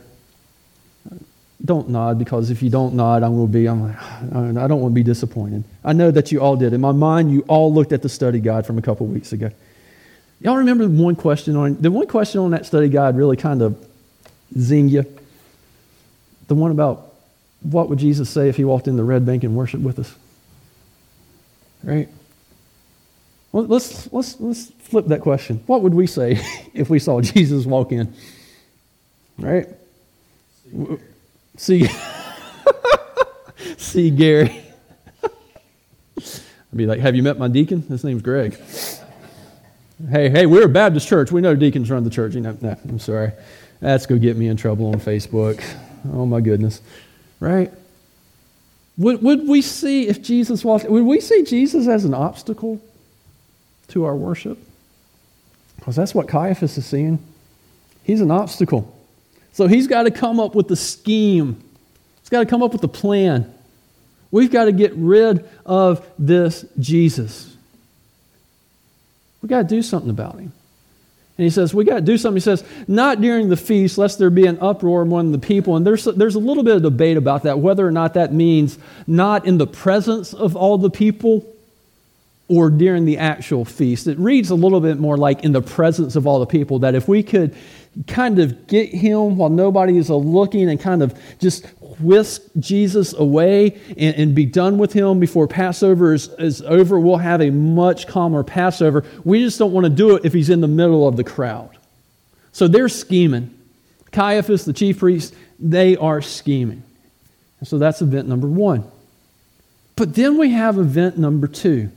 Don't 1.65 1.89
nod 1.89 2.19
because 2.19 2.49
if 2.49 2.61
you 2.61 2.69
don't 2.69 2.93
nod, 2.93 3.23
I'm 3.23 3.35
going 3.35 3.47
to 3.47 3.53
be, 3.53 3.67
I'm 3.67 3.81
like, 3.81 4.01
I 4.03 4.67
don't 4.67 4.81
want 4.81 4.91
to 4.91 4.95
be 4.95 5.03
disappointed. 5.03 5.63
I 5.83 5.93
know 5.93 6.11
that 6.11 6.31
you 6.31 6.41
all 6.41 6.55
did. 6.55 6.73
In 6.73 6.81
my 6.81 6.91
mind, 6.91 7.31
you 7.31 7.41
all 7.47 7.73
looked 7.73 7.93
at 7.93 8.01
the 8.01 8.09
study 8.09 8.39
guide 8.39 8.65
from 8.65 8.77
a 8.77 8.81
couple 8.81 9.07
weeks 9.07 9.31
ago. 9.33 9.49
Y'all 10.41 10.57
remember 10.57 10.87
one 10.87 11.15
question 11.15 11.55
on, 11.55 11.81
the 11.81 11.89
one 11.89 12.05
question 12.05 12.41
on 12.41 12.51
that 12.51 12.65
study 12.65 12.89
guide 12.89 13.15
really 13.15 13.37
kind 13.37 13.61
of 13.61 13.77
zing 14.59 14.89
you? 14.89 15.05
The 16.47 16.55
one 16.55 16.71
about 16.71 17.13
what 17.61 17.89
would 17.89 17.97
Jesus 17.97 18.29
say 18.29 18.49
if 18.49 18.57
he 18.57 18.65
walked 18.65 18.89
in 18.89 18.97
the 18.97 19.03
red 19.03 19.25
bank 19.25 19.43
and 19.45 19.55
worshiped 19.55 19.83
with 19.83 19.99
us? 19.99 20.13
Right? 21.83 22.09
Well, 23.51 23.65
let's, 23.65 24.11
let's, 24.11 24.39
let's 24.39 24.71
flip 24.79 25.07
that 25.07 25.21
question. 25.21 25.61
What 25.67 25.81
would 25.81 25.93
we 25.93 26.07
say 26.07 26.39
if 26.73 26.89
we 26.89 26.99
saw 26.99 27.21
Jesus 27.21 27.65
walk 27.65 27.91
in? 27.91 28.13
Right? 29.37 29.67
See, 31.57 31.87
see 33.77 34.09
Gary. 34.09 34.63
I'd 35.23 36.77
be 36.77 36.85
like, 36.85 36.99
Have 36.99 37.15
you 37.15 37.23
met 37.23 37.37
my 37.37 37.47
deacon? 37.47 37.83
His 37.83 38.03
name's 38.03 38.21
Greg. 38.21 38.59
Hey, 40.09 40.29
hey, 40.29 40.45
we're 40.47 40.65
a 40.65 40.69
Baptist 40.69 41.07
church. 41.07 41.31
We 41.31 41.39
know 41.39 41.55
deacons 41.55 41.89
run 41.89 42.03
the 42.03 42.09
church. 42.09 42.33
You 42.33 42.41
know, 42.41 42.57
no, 42.59 42.75
I'm 42.89 42.99
sorry. 42.99 43.31
That's 43.79 44.05
going 44.05 44.19
to 44.19 44.27
get 44.27 44.35
me 44.35 44.47
in 44.47 44.57
trouble 44.57 44.87
on 44.87 44.95
Facebook. 44.95 45.63
Oh, 46.11 46.25
my 46.25 46.41
goodness. 46.41 46.81
Right? 47.39 47.71
Would, 48.97 49.23
would 49.23 49.47
we 49.47 49.61
see, 49.61 50.07
if 50.07 50.21
Jesus 50.21 50.63
walked, 50.63 50.85
would 50.85 51.03
we 51.03 51.19
see 51.19 51.43
Jesus 51.43 51.87
as 51.87 52.05
an 52.05 52.13
obstacle 52.13 52.81
to 53.89 54.05
our 54.05 54.15
worship? 54.15 54.57
Because 55.77 55.95
that's 55.95 56.13
what 56.13 56.27
Caiaphas 56.27 56.77
is 56.77 56.85
seeing. 56.85 57.19
He's 58.03 58.21
an 58.21 58.31
obstacle. 58.31 58.93
So 59.51 59.67
he's 59.67 59.87
got 59.87 60.03
to 60.03 60.11
come 60.11 60.39
up 60.39 60.55
with 60.55 60.67
the 60.67 60.75
scheme, 60.75 61.61
he's 62.21 62.29
got 62.29 62.39
to 62.39 62.45
come 62.45 62.61
up 62.61 62.71
with 62.71 62.81
the 62.81 62.87
plan. 62.87 63.51
We've 64.31 64.51
got 64.51 64.65
to 64.65 64.71
get 64.71 64.93
rid 64.95 65.47
of 65.63 66.07
this 66.17 66.65
Jesus. 66.79 67.55
We've 69.41 69.49
got 69.49 69.63
to 69.63 69.67
do 69.67 69.83
something 69.83 70.09
about 70.09 70.39
him. 70.39 70.51
And 71.37 71.43
he 71.43 71.49
says, 71.49 71.73
We 71.73 71.83
got 71.83 71.95
to 71.95 72.01
do 72.01 72.17
something. 72.17 72.37
He 72.37 72.41
says, 72.41 72.63
Not 72.87 73.21
during 73.21 73.49
the 73.49 73.57
feast, 73.57 73.97
lest 73.97 74.19
there 74.19 74.29
be 74.29 74.45
an 74.45 74.59
uproar 74.61 75.01
among 75.01 75.31
the 75.31 75.39
people. 75.39 75.75
And 75.75 75.85
there's, 75.85 76.05
there's 76.05 76.35
a 76.35 76.39
little 76.39 76.63
bit 76.63 76.75
of 76.75 76.83
debate 76.83 77.17
about 77.17 77.43
that, 77.43 77.59
whether 77.59 77.85
or 77.87 77.91
not 77.91 78.13
that 78.13 78.33
means 78.33 78.77
not 79.07 79.45
in 79.45 79.57
the 79.57 79.67
presence 79.67 80.33
of 80.33 80.55
all 80.55 80.77
the 80.77 80.91
people 80.91 81.45
or 82.47 82.69
during 82.69 83.05
the 83.05 83.17
actual 83.17 83.65
feast. 83.65 84.05
It 84.05 84.19
reads 84.19 84.51
a 84.51 84.55
little 84.55 84.81
bit 84.81 84.99
more 84.99 85.17
like 85.17 85.43
in 85.43 85.53
the 85.53 85.61
presence 85.61 86.15
of 86.15 86.27
all 86.27 86.39
the 86.39 86.45
people, 86.45 86.79
that 86.79 86.93
if 86.93 87.07
we 87.07 87.23
could 87.23 87.55
kind 88.07 88.39
of 88.39 88.67
get 88.67 88.89
him 88.89 89.37
while 89.37 89.49
nobody 89.49 89.97
is 89.97 90.09
looking 90.09 90.69
and 90.69 90.79
kind 90.79 91.03
of 91.03 91.17
just 91.39 91.65
whisk 91.99 92.41
Jesus 92.59 93.13
away 93.13 93.79
and, 93.97 94.15
and 94.15 94.35
be 94.35 94.45
done 94.45 94.77
with 94.77 94.93
him 94.93 95.19
before 95.19 95.47
Passover 95.47 96.13
is, 96.13 96.29
is 96.39 96.61
over, 96.63 96.99
we'll 96.99 97.17
have 97.17 97.41
a 97.41 97.49
much 97.49 98.07
calmer 98.07 98.43
Passover. 98.43 99.05
We 99.23 99.43
just 99.43 99.59
don't 99.59 99.71
want 99.71 99.85
to 99.85 99.89
do 99.89 100.15
it 100.15 100.25
if 100.25 100.33
he's 100.33 100.49
in 100.49 100.61
the 100.61 100.67
middle 100.67 101.07
of 101.07 101.17
the 101.17 101.23
crowd. 101.23 101.77
So 102.51 102.67
they're 102.67 102.89
scheming. 102.89 103.55
Caiaphas, 104.11 104.65
the 104.65 104.73
chief 104.73 104.99
priest, 104.99 105.33
they 105.59 105.95
are 105.97 106.21
scheming. 106.21 106.83
And 107.59 107.67
so 107.67 107.77
that's 107.77 108.01
event 108.01 108.27
number 108.27 108.47
one. 108.47 108.83
But 109.95 110.15
then 110.15 110.37
we 110.37 110.51
have 110.51 110.77
event 110.77 111.17
number 111.17 111.47
two. 111.47 111.91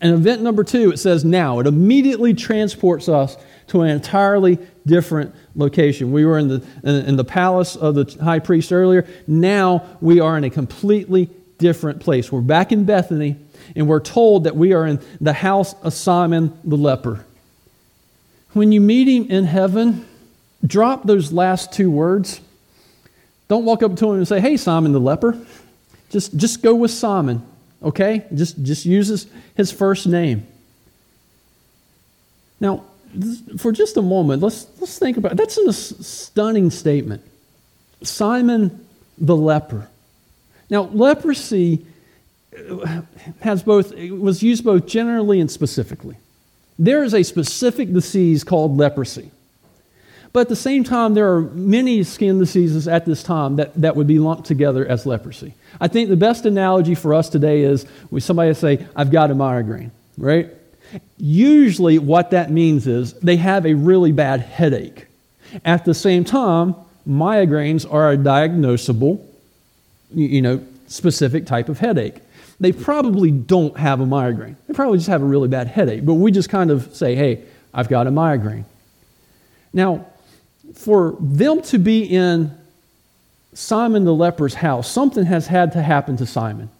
And 0.00 0.12
event 0.12 0.42
number 0.42 0.64
two, 0.64 0.90
it 0.92 0.98
says 0.98 1.24
now. 1.24 1.60
It 1.60 1.66
immediately 1.66 2.34
transports 2.34 3.08
us 3.08 3.36
to 3.68 3.82
an 3.82 3.90
entirely 3.90 4.58
different 4.86 5.34
location. 5.54 6.12
We 6.12 6.24
were 6.24 6.38
in 6.38 6.48
the, 6.48 6.62
in 6.84 7.16
the 7.16 7.24
palace 7.24 7.76
of 7.76 7.94
the 7.94 8.16
high 8.22 8.38
priest 8.38 8.72
earlier. 8.72 9.06
Now 9.26 9.84
we 10.00 10.20
are 10.20 10.36
in 10.36 10.44
a 10.44 10.50
completely 10.50 11.30
different 11.58 12.00
place. 12.00 12.30
We're 12.30 12.40
back 12.40 12.72
in 12.72 12.84
Bethany, 12.84 13.36
and 13.74 13.88
we're 13.88 14.00
told 14.00 14.44
that 14.44 14.56
we 14.56 14.72
are 14.72 14.86
in 14.86 15.00
the 15.20 15.32
house 15.32 15.74
of 15.82 15.92
Simon 15.92 16.58
the 16.64 16.76
leper. 16.76 17.24
When 18.52 18.72
you 18.72 18.80
meet 18.80 19.08
him 19.08 19.30
in 19.30 19.44
heaven, 19.44 20.06
drop 20.66 21.04
those 21.04 21.32
last 21.32 21.72
two 21.72 21.90
words. 21.90 22.40
Don't 23.48 23.64
walk 23.64 23.82
up 23.82 23.96
to 23.96 24.10
him 24.10 24.16
and 24.16 24.28
say, 24.28 24.40
Hey, 24.40 24.56
Simon 24.56 24.92
the 24.92 25.00
leper. 25.00 25.38
Just, 26.10 26.36
just 26.36 26.62
go 26.62 26.74
with 26.74 26.90
Simon. 26.90 27.42
Okay? 27.82 28.24
Just, 28.34 28.62
just 28.62 28.84
uses 28.84 29.26
his 29.56 29.70
first 29.70 30.06
name. 30.06 30.46
Now, 32.60 32.84
for 33.56 33.72
just 33.72 33.96
a 33.96 34.02
moment, 34.02 34.42
let's, 34.42 34.66
let's 34.80 34.98
think 34.98 35.16
about. 35.16 35.36
That's 35.36 35.56
a 35.56 35.72
stunning 35.72 36.70
statement. 36.70 37.22
Simon 38.02 38.84
the 39.16 39.36
leper. 39.36 39.88
Now, 40.70 40.82
leprosy 40.82 41.86
uh, 42.56 43.02
has 43.40 43.62
both, 43.62 43.94
was 43.94 44.42
used 44.42 44.64
both 44.64 44.86
generally 44.86 45.40
and 45.40 45.50
specifically. 45.50 46.16
There 46.78 47.02
is 47.02 47.14
a 47.14 47.22
specific 47.22 47.92
disease 47.92 48.44
called 48.44 48.76
leprosy. 48.76 49.30
But 50.32 50.40
at 50.40 50.48
the 50.48 50.56
same 50.56 50.84
time, 50.84 51.14
there 51.14 51.32
are 51.34 51.40
many 51.40 52.02
skin 52.02 52.38
diseases 52.38 52.86
at 52.86 53.06
this 53.06 53.22
time 53.22 53.56
that, 53.56 53.74
that 53.80 53.96
would 53.96 54.06
be 54.06 54.18
lumped 54.18 54.46
together 54.46 54.86
as 54.86 55.06
leprosy. 55.06 55.54
I 55.80 55.88
think 55.88 56.08
the 56.08 56.16
best 56.16 56.44
analogy 56.44 56.94
for 56.94 57.14
us 57.14 57.28
today 57.28 57.62
is 57.62 57.84
when 58.10 58.20
somebody 58.20 58.52
say, 58.54 58.86
I've 58.94 59.10
got 59.10 59.30
a 59.30 59.34
migraine, 59.34 59.90
right? 60.16 60.50
Usually, 61.18 61.98
what 61.98 62.30
that 62.30 62.50
means 62.50 62.86
is 62.86 63.14
they 63.14 63.36
have 63.36 63.66
a 63.66 63.74
really 63.74 64.12
bad 64.12 64.40
headache. 64.40 65.06
At 65.64 65.84
the 65.84 65.94
same 65.94 66.24
time, 66.24 66.74
migraines 67.08 67.90
are 67.90 68.12
a 68.12 68.16
diagnosable, 68.16 69.24
you 70.14 70.42
know, 70.42 70.64
specific 70.86 71.46
type 71.46 71.68
of 71.68 71.78
headache. 71.78 72.16
They 72.60 72.72
probably 72.72 73.30
don't 73.30 73.76
have 73.76 74.00
a 74.00 74.06
migraine. 74.06 74.56
They 74.66 74.74
probably 74.74 74.98
just 74.98 75.08
have 75.08 75.22
a 75.22 75.26
really 75.26 75.48
bad 75.48 75.68
headache. 75.68 76.04
But 76.04 76.14
we 76.14 76.32
just 76.32 76.48
kind 76.48 76.70
of 76.70 76.94
say, 76.94 77.14
hey, 77.14 77.44
I've 77.72 77.88
got 77.88 78.06
a 78.06 78.10
migraine. 78.10 78.64
Now, 79.72 80.06
for 80.74 81.16
them 81.20 81.62
to 81.62 81.78
be 81.78 82.04
in 82.04 82.56
Simon 83.54 84.04
the 84.04 84.14
leper's 84.14 84.54
house, 84.54 84.90
something 84.90 85.24
has 85.24 85.46
had 85.46 85.72
to 85.72 85.82
happen 85.82 86.16
to 86.18 86.26
Simon. 86.26 86.70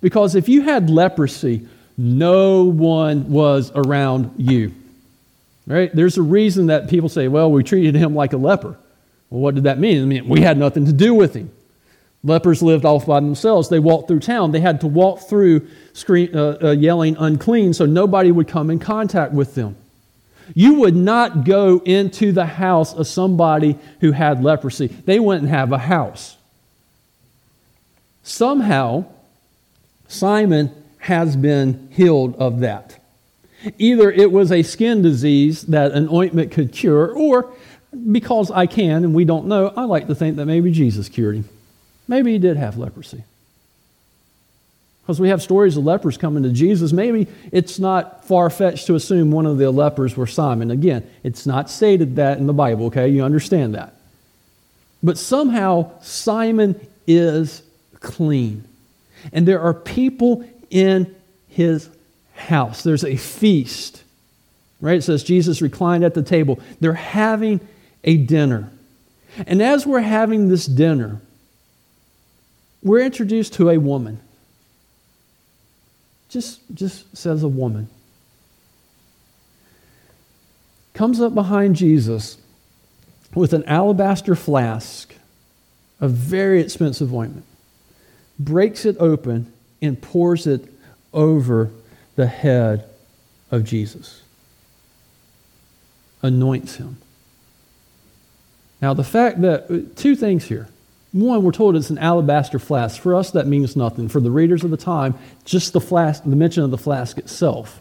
Because 0.00 0.34
if 0.34 0.48
you 0.48 0.62
had 0.62 0.90
leprosy, 0.90 1.66
no 1.96 2.64
one 2.64 3.30
was 3.30 3.72
around 3.74 4.34
you. 4.36 4.74
Right? 5.66 5.94
There's 5.94 6.18
a 6.18 6.22
reason 6.22 6.66
that 6.66 6.90
people 6.90 7.08
say, 7.08 7.26
well, 7.28 7.50
we 7.50 7.64
treated 7.64 7.94
him 7.94 8.14
like 8.14 8.32
a 8.32 8.36
leper. 8.36 8.76
Well, 9.30 9.40
what 9.40 9.54
did 9.54 9.64
that 9.64 9.78
mean? 9.78 10.02
I 10.02 10.06
mean, 10.06 10.28
we 10.28 10.40
had 10.40 10.58
nothing 10.58 10.84
to 10.86 10.92
do 10.92 11.14
with 11.14 11.34
him. 11.34 11.50
Lepers 12.22 12.62
lived 12.62 12.84
off 12.84 13.06
by 13.06 13.20
themselves. 13.20 13.68
They 13.68 13.78
walked 13.78 14.08
through 14.08 14.20
town. 14.20 14.52
They 14.52 14.60
had 14.60 14.80
to 14.82 14.86
walk 14.86 15.20
through 15.20 15.66
screen, 15.92 16.34
uh, 16.34 16.58
uh, 16.62 16.70
yelling 16.70 17.16
unclean 17.18 17.74
so 17.74 17.86
nobody 17.86 18.30
would 18.30 18.48
come 18.48 18.70
in 18.70 18.78
contact 18.78 19.32
with 19.32 19.54
them. 19.54 19.76
You 20.52 20.74
would 20.80 20.96
not 20.96 21.44
go 21.44 21.80
into 21.84 22.32
the 22.32 22.44
house 22.44 22.92
of 22.92 23.06
somebody 23.06 23.78
who 24.00 24.12
had 24.12 24.42
leprosy. 24.42 24.88
They 24.88 25.18
wouldn't 25.18 25.48
have 25.48 25.72
a 25.72 25.78
house. 25.78 26.36
Somehow, 28.22 29.06
Simon 30.08 30.70
has 30.98 31.36
been 31.36 31.88
healed 31.92 32.36
of 32.36 32.60
that. 32.60 32.98
Either 33.78 34.10
it 34.10 34.30
was 34.30 34.52
a 34.52 34.62
skin 34.62 35.02
disease 35.02 35.62
that 35.62 35.92
an 35.92 36.08
ointment 36.10 36.50
could 36.50 36.72
cure, 36.72 37.10
or 37.12 37.52
because 38.10 38.50
I 38.50 38.66
can 38.66 39.04
and 39.04 39.14
we 39.14 39.24
don't 39.24 39.46
know, 39.46 39.72
I 39.76 39.84
like 39.84 40.06
to 40.08 40.14
think 40.14 40.36
that 40.36 40.46
maybe 40.46 40.70
Jesus 40.70 41.08
cured 41.08 41.36
him. 41.36 41.48
Maybe 42.08 42.32
he 42.32 42.38
did 42.38 42.56
have 42.56 42.76
leprosy. 42.76 43.24
Because 45.04 45.20
we 45.20 45.28
have 45.28 45.42
stories 45.42 45.76
of 45.76 45.84
lepers 45.84 46.16
coming 46.16 46.44
to 46.44 46.48
Jesus. 46.48 46.90
Maybe 46.90 47.26
it's 47.52 47.78
not 47.78 48.24
far 48.24 48.48
fetched 48.48 48.86
to 48.86 48.94
assume 48.94 49.30
one 49.30 49.44
of 49.44 49.58
the 49.58 49.70
lepers 49.70 50.16
were 50.16 50.26
Simon. 50.26 50.70
Again, 50.70 51.06
it's 51.22 51.46
not 51.46 51.68
stated 51.68 52.16
that 52.16 52.38
in 52.38 52.46
the 52.46 52.54
Bible, 52.54 52.86
okay? 52.86 53.08
You 53.08 53.22
understand 53.22 53.74
that. 53.74 53.94
But 55.02 55.18
somehow, 55.18 55.90
Simon 56.00 56.80
is 57.06 57.62
clean. 58.00 58.64
And 59.30 59.46
there 59.46 59.60
are 59.60 59.74
people 59.74 60.48
in 60.70 61.14
his 61.48 61.90
house. 62.34 62.82
There's 62.82 63.04
a 63.04 63.16
feast, 63.16 64.02
right? 64.80 64.96
It 64.96 65.02
says 65.02 65.22
Jesus 65.22 65.60
reclined 65.60 66.04
at 66.04 66.14
the 66.14 66.22
table. 66.22 66.60
They're 66.80 66.94
having 66.94 67.60
a 68.04 68.16
dinner. 68.16 68.70
And 69.46 69.60
as 69.60 69.86
we're 69.86 70.00
having 70.00 70.48
this 70.48 70.64
dinner, 70.64 71.20
we're 72.82 73.02
introduced 73.02 73.52
to 73.54 73.68
a 73.68 73.76
woman. 73.76 74.20
Just, 76.34 76.62
just 76.74 77.16
says 77.16 77.44
a 77.44 77.48
woman. 77.48 77.88
Comes 80.92 81.20
up 81.20 81.32
behind 81.32 81.76
Jesus 81.76 82.38
with 83.36 83.52
an 83.52 83.62
alabaster 83.66 84.34
flask 84.34 85.14
of 86.00 86.10
very 86.10 86.60
expensive 86.60 87.14
ointment, 87.14 87.46
breaks 88.36 88.84
it 88.84 88.96
open, 88.98 89.52
and 89.80 90.02
pours 90.02 90.48
it 90.48 90.64
over 91.12 91.70
the 92.16 92.26
head 92.26 92.84
of 93.52 93.62
Jesus. 93.62 94.20
Anoints 96.20 96.74
him. 96.74 96.96
Now, 98.82 98.92
the 98.92 99.04
fact 99.04 99.40
that, 99.42 99.92
two 99.94 100.16
things 100.16 100.46
here. 100.46 100.66
One, 101.14 101.44
we're 101.44 101.52
told 101.52 101.76
it's 101.76 101.90
an 101.90 101.98
alabaster 101.98 102.58
flask. 102.58 103.00
For 103.00 103.14
us, 103.14 103.30
that 103.30 103.46
means 103.46 103.76
nothing. 103.76 104.08
For 104.08 104.20
the 104.20 104.32
readers 104.32 104.64
of 104.64 104.72
the 104.72 104.76
time, 104.76 105.14
just 105.44 105.72
the 105.72 105.80
flask, 105.80 106.24
the 106.24 106.34
mention 106.34 106.64
of 106.64 106.72
the 106.72 106.76
flask 106.76 107.18
itself 107.18 107.80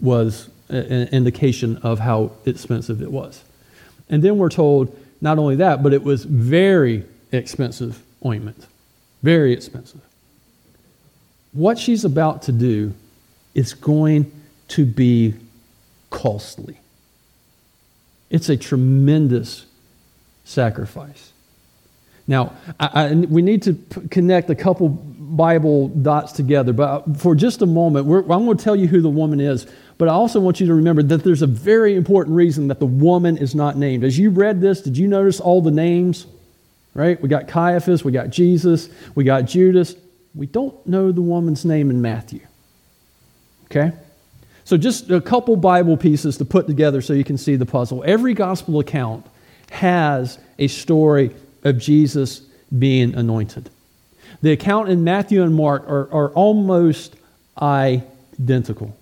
was 0.00 0.48
an 0.70 1.08
indication 1.08 1.76
of 1.82 1.98
how 1.98 2.32
expensive 2.46 3.02
it 3.02 3.12
was. 3.12 3.44
And 4.08 4.22
then 4.22 4.38
we're 4.38 4.48
told 4.48 4.98
not 5.20 5.38
only 5.38 5.56
that, 5.56 5.82
but 5.82 5.92
it 5.92 6.02
was 6.02 6.24
very 6.24 7.04
expensive 7.30 8.02
ointment. 8.24 8.68
Very 9.22 9.52
expensive. 9.52 10.00
What 11.52 11.78
she's 11.78 12.06
about 12.06 12.40
to 12.44 12.52
do 12.52 12.94
is 13.52 13.74
going 13.74 14.32
to 14.68 14.86
be 14.86 15.34
costly. 16.08 16.80
It's 18.30 18.48
a 18.48 18.56
tremendous 18.56 19.66
sacrifice. 20.46 21.32
Now, 22.26 22.54
I, 22.80 23.04
I, 23.06 23.14
we 23.14 23.42
need 23.42 23.62
to 23.62 23.74
p- 23.74 24.08
connect 24.08 24.50
a 24.50 24.54
couple 24.54 24.88
Bible 24.88 25.88
dots 25.88 26.32
together, 26.32 26.72
but 26.72 27.08
uh, 27.08 27.14
for 27.14 27.34
just 27.34 27.62
a 27.62 27.66
moment, 27.66 28.06
I'm 28.06 28.44
going 28.44 28.56
to 28.56 28.64
tell 28.64 28.76
you 28.76 28.86
who 28.86 29.00
the 29.00 29.10
woman 29.10 29.40
is, 29.40 29.66
but 29.98 30.08
I 30.08 30.12
also 30.12 30.40
want 30.40 30.60
you 30.60 30.66
to 30.66 30.74
remember 30.74 31.02
that 31.02 31.22
there's 31.22 31.42
a 31.42 31.46
very 31.46 31.94
important 31.94 32.36
reason 32.36 32.68
that 32.68 32.80
the 32.80 32.86
woman 32.86 33.36
is 33.36 33.54
not 33.54 33.76
named. 33.76 34.04
As 34.04 34.18
you 34.18 34.30
read 34.30 34.60
this, 34.60 34.80
did 34.80 34.96
you 34.96 35.06
notice 35.06 35.40
all 35.40 35.60
the 35.60 35.70
names? 35.70 36.26
Right? 36.94 37.20
We 37.20 37.28
got 37.28 37.48
Caiaphas, 37.48 38.04
we 38.04 38.12
got 38.12 38.30
Jesus, 38.30 38.88
we 39.14 39.24
got 39.24 39.42
Judas. 39.42 39.96
We 40.34 40.46
don't 40.46 40.84
know 40.86 41.12
the 41.12 41.20
woman's 41.20 41.64
name 41.64 41.90
in 41.90 42.02
Matthew. 42.02 42.40
Okay? 43.66 43.92
So, 44.64 44.76
just 44.76 45.10
a 45.10 45.20
couple 45.20 45.56
Bible 45.56 45.96
pieces 45.96 46.38
to 46.38 46.44
put 46.44 46.66
together 46.66 47.02
so 47.02 47.12
you 47.12 47.24
can 47.24 47.36
see 47.36 47.56
the 47.56 47.66
puzzle. 47.66 48.02
Every 48.06 48.34
gospel 48.34 48.80
account 48.80 49.26
has 49.70 50.38
a 50.58 50.68
story 50.68 51.34
of 51.64 51.78
Jesus 51.78 52.42
being 52.76 53.14
anointed. 53.14 53.70
The 54.42 54.52
account 54.52 54.90
in 54.90 55.04
Matthew 55.04 55.42
and 55.42 55.54
Mark 55.54 55.88
are, 55.88 56.12
are 56.12 56.28
almost 56.30 57.16
identical. 57.60 58.96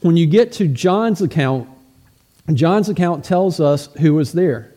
When 0.00 0.16
you 0.16 0.26
get 0.26 0.52
to 0.52 0.68
John's 0.68 1.22
account, 1.22 1.68
John's 2.52 2.88
account 2.88 3.24
tells 3.24 3.60
us 3.60 3.88
who 3.98 4.14
was 4.14 4.32
there. 4.32 4.70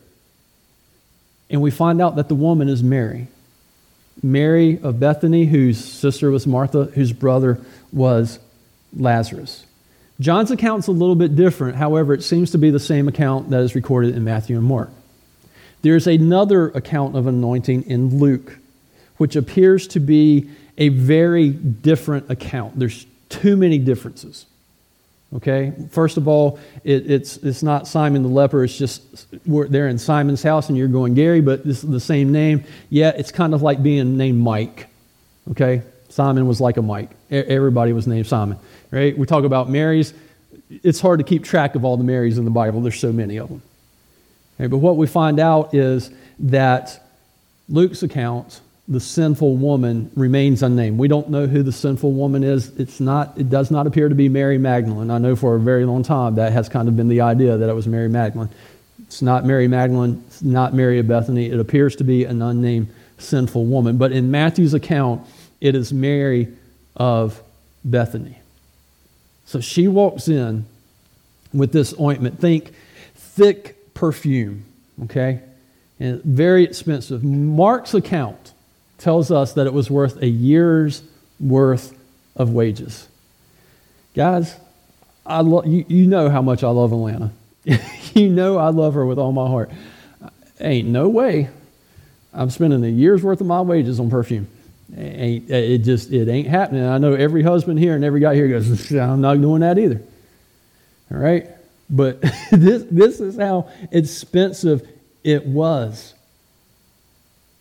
And 1.50 1.60
we 1.60 1.70
find 1.70 2.00
out 2.00 2.16
that 2.16 2.28
the 2.28 2.34
woman 2.34 2.68
is 2.68 2.82
Mary. 2.82 3.28
Mary 4.22 4.80
of 4.82 5.00
Bethany, 5.00 5.46
whose 5.46 5.82
sister 5.82 6.30
was 6.30 6.46
Martha, 6.46 6.84
whose 6.84 7.12
brother 7.12 7.60
was 7.92 8.38
Lazarus. 8.96 9.66
John's 10.20 10.50
account 10.50 10.84
is 10.84 10.88
a 10.88 10.92
little 10.92 11.14
bit 11.14 11.34
different. 11.34 11.76
However, 11.76 12.12
it 12.12 12.22
seems 12.22 12.50
to 12.50 12.58
be 12.58 12.70
the 12.70 12.80
same 12.80 13.08
account 13.08 13.50
that 13.50 13.60
is 13.60 13.74
recorded 13.74 14.14
in 14.14 14.22
Matthew 14.22 14.56
and 14.58 14.66
Mark. 14.66 14.90
There's 15.82 16.06
another 16.06 16.68
account 16.68 17.16
of 17.16 17.26
anointing 17.26 17.84
in 17.84 18.18
Luke, 18.18 18.58
which 19.16 19.36
appears 19.36 19.86
to 19.88 20.00
be 20.00 20.50
a 20.78 20.88
very 20.88 21.50
different 21.50 22.30
account. 22.30 22.78
There's 22.78 23.06
too 23.28 23.56
many 23.56 23.78
differences. 23.78 24.46
Okay? 25.36 25.72
First 25.90 26.16
of 26.16 26.26
all, 26.26 26.58
it, 26.84 27.10
it's, 27.10 27.36
it's 27.38 27.62
not 27.62 27.86
Simon 27.86 28.22
the 28.22 28.28
leper. 28.28 28.64
It's 28.64 28.76
just 28.76 29.26
there 29.44 29.88
in 29.88 29.98
Simon's 29.98 30.42
house 30.42 30.68
and 30.68 30.76
you're 30.76 30.88
going, 30.88 31.14
Gary, 31.14 31.40
but 31.40 31.64
this 31.64 31.84
is 31.84 31.90
the 31.90 32.00
same 32.00 32.32
name. 32.32 32.64
Yeah, 32.88 33.10
it's 33.10 33.30
kind 33.30 33.54
of 33.54 33.62
like 33.62 33.82
being 33.82 34.16
named 34.16 34.40
Mike. 34.40 34.88
Okay? 35.52 35.82
Simon 36.08 36.46
was 36.48 36.60
like 36.60 36.76
a 36.76 36.82
Mike. 36.82 37.10
Everybody 37.30 37.92
was 37.92 38.06
named 38.06 38.26
Simon. 38.26 38.58
Right? 38.90 39.16
We 39.16 39.26
talk 39.26 39.44
about 39.44 39.70
Marys. 39.70 40.12
It's 40.68 41.00
hard 41.00 41.20
to 41.20 41.24
keep 41.24 41.44
track 41.44 41.76
of 41.76 41.84
all 41.84 41.96
the 41.96 42.04
Marys 42.04 42.38
in 42.38 42.44
the 42.44 42.50
Bible. 42.50 42.80
There's 42.80 42.98
so 42.98 43.12
many 43.12 43.36
of 43.36 43.48
them. 43.48 43.62
Okay? 44.60 44.68
But 44.68 44.78
what 44.78 44.96
we 44.96 45.06
find 45.06 45.40
out 45.40 45.74
is 45.74 46.10
that 46.38 47.02
Luke's 47.68 48.02
account 48.02 48.60
the 48.90 48.98
sinful 48.98 49.56
woman 49.56 50.10
remains 50.16 50.64
unnamed. 50.64 50.98
We 50.98 51.06
don't 51.06 51.30
know 51.30 51.46
who 51.46 51.62
the 51.62 51.70
sinful 51.70 52.10
woman 52.12 52.42
is. 52.42 52.76
It's 52.76 52.98
not, 52.98 53.38
it 53.38 53.48
does 53.48 53.70
not 53.70 53.86
appear 53.86 54.08
to 54.08 54.16
be 54.16 54.28
Mary 54.28 54.58
Magdalene. 54.58 55.12
I 55.12 55.18
know 55.18 55.36
for 55.36 55.54
a 55.54 55.60
very 55.60 55.84
long 55.84 56.02
time 56.02 56.34
that 56.34 56.52
has 56.52 56.68
kind 56.68 56.88
of 56.88 56.96
been 56.96 57.08
the 57.08 57.20
idea 57.20 57.56
that 57.56 57.68
it 57.68 57.72
was 57.72 57.86
Mary 57.86 58.08
Magdalene. 58.08 58.48
It's 59.02 59.22
not 59.22 59.46
Mary 59.46 59.68
Magdalene, 59.68 60.24
it's 60.26 60.42
not 60.42 60.74
Mary 60.74 60.98
of 60.98 61.06
Bethany. 61.06 61.46
It 61.46 61.60
appears 61.60 61.94
to 61.96 62.04
be 62.04 62.24
an 62.24 62.42
unnamed 62.42 62.88
sinful 63.18 63.64
woman. 63.64 63.96
But 63.96 64.10
in 64.10 64.32
Matthew's 64.32 64.74
account, 64.74 65.24
it 65.60 65.76
is 65.76 65.92
Mary 65.92 66.48
of 66.96 67.40
Bethany. 67.84 68.40
So 69.46 69.60
she 69.60 69.86
walks 69.86 70.26
in 70.26 70.66
with 71.52 71.70
this 71.70 71.94
ointment. 72.00 72.40
Think 72.40 72.72
thick 73.14 73.76
perfume, 74.00 74.64
okay? 75.04 75.40
And 76.00 76.22
very 76.22 76.64
expensive. 76.64 77.22
Mark's 77.22 77.92
account 77.92 78.54
tells 78.96 79.30
us 79.30 79.52
that 79.52 79.66
it 79.66 79.74
was 79.74 79.90
worth 79.90 80.22
a 80.22 80.26
year's 80.26 81.02
worth 81.38 81.94
of 82.34 82.50
wages. 82.50 83.06
Guys, 84.14 84.56
I 85.26 85.42
lo- 85.42 85.64
you, 85.64 85.84
you 85.86 86.06
know 86.06 86.30
how 86.30 86.40
much 86.40 86.64
I 86.64 86.70
love 86.70 86.92
Atlanta. 86.92 87.30
you 88.14 88.30
know 88.30 88.56
I 88.56 88.70
love 88.70 88.94
her 88.94 89.04
with 89.04 89.18
all 89.18 89.32
my 89.32 89.46
heart. 89.46 89.70
Ain't 90.58 90.88
no 90.88 91.06
way 91.10 91.50
I'm 92.32 92.48
spending 92.48 92.82
a 92.82 92.88
year's 92.88 93.22
worth 93.22 93.42
of 93.42 93.46
my 93.46 93.60
wages 93.60 94.00
on 94.00 94.08
perfume. 94.08 94.48
Ain't, 94.96 95.50
it 95.50 95.78
just 95.78 96.10
it 96.10 96.26
ain't 96.26 96.48
happening. 96.48 96.84
I 96.84 96.96
know 96.96 97.12
every 97.12 97.42
husband 97.42 97.78
here 97.78 97.94
and 97.94 98.02
every 98.02 98.20
guy 98.20 98.34
here 98.34 98.48
goes, 98.48 98.90
I'm 98.92 99.20
not 99.20 99.38
doing 99.42 99.60
that 99.60 99.78
either. 99.78 100.00
All 101.12 101.18
right? 101.18 101.48
But 101.90 102.20
this, 102.52 102.84
this 102.90 103.20
is 103.20 103.36
how 103.36 103.68
expensive 103.90 104.86
it 105.24 105.44
was. 105.44 106.14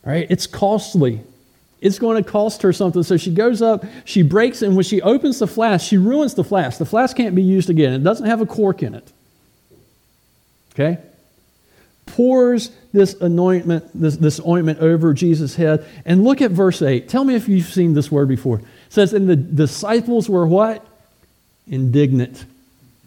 Right? 0.05 0.27
It's 0.29 0.47
costly. 0.47 1.21
It's 1.81 1.99
going 1.99 2.21
to 2.21 2.29
cost 2.29 2.61
her 2.61 2.73
something. 2.73 3.03
So 3.03 3.17
she 3.17 3.33
goes 3.33 3.61
up, 3.61 3.85
she 4.05 4.21
breaks 4.21 4.61
and 4.61 4.75
when 4.75 4.83
she 4.83 5.01
opens 5.01 5.39
the 5.39 5.47
flask, 5.47 5.87
she 5.87 5.97
ruins 5.97 6.35
the 6.35 6.43
flask. 6.43 6.77
The 6.77 6.85
flask 6.85 7.15
can't 7.15 7.35
be 7.35 7.41
used 7.41 7.69
again. 7.69 7.93
It 7.93 8.03
doesn't 8.03 8.25
have 8.25 8.41
a 8.41 8.45
cork 8.45 8.83
in 8.83 8.95
it. 8.95 9.11
Okay? 10.73 10.99
Pours 12.05 12.71
this 12.91 13.13
anointment, 13.15 13.89
this, 13.93 14.17
this 14.17 14.39
ointment 14.45 14.79
over 14.79 15.13
Jesus' 15.13 15.55
head. 15.55 15.85
And 16.05 16.23
look 16.23 16.41
at 16.41 16.51
verse 16.51 16.81
8. 16.81 17.07
Tell 17.07 17.23
me 17.23 17.35
if 17.35 17.47
you've 17.47 17.67
seen 17.67 17.93
this 17.93 18.11
word 18.11 18.27
before. 18.27 18.59
It 18.59 18.65
says, 18.89 19.13
And 19.13 19.29
the 19.29 19.35
disciples 19.35 20.29
were 20.29 20.45
what? 20.45 20.85
Indignant. 21.67 22.45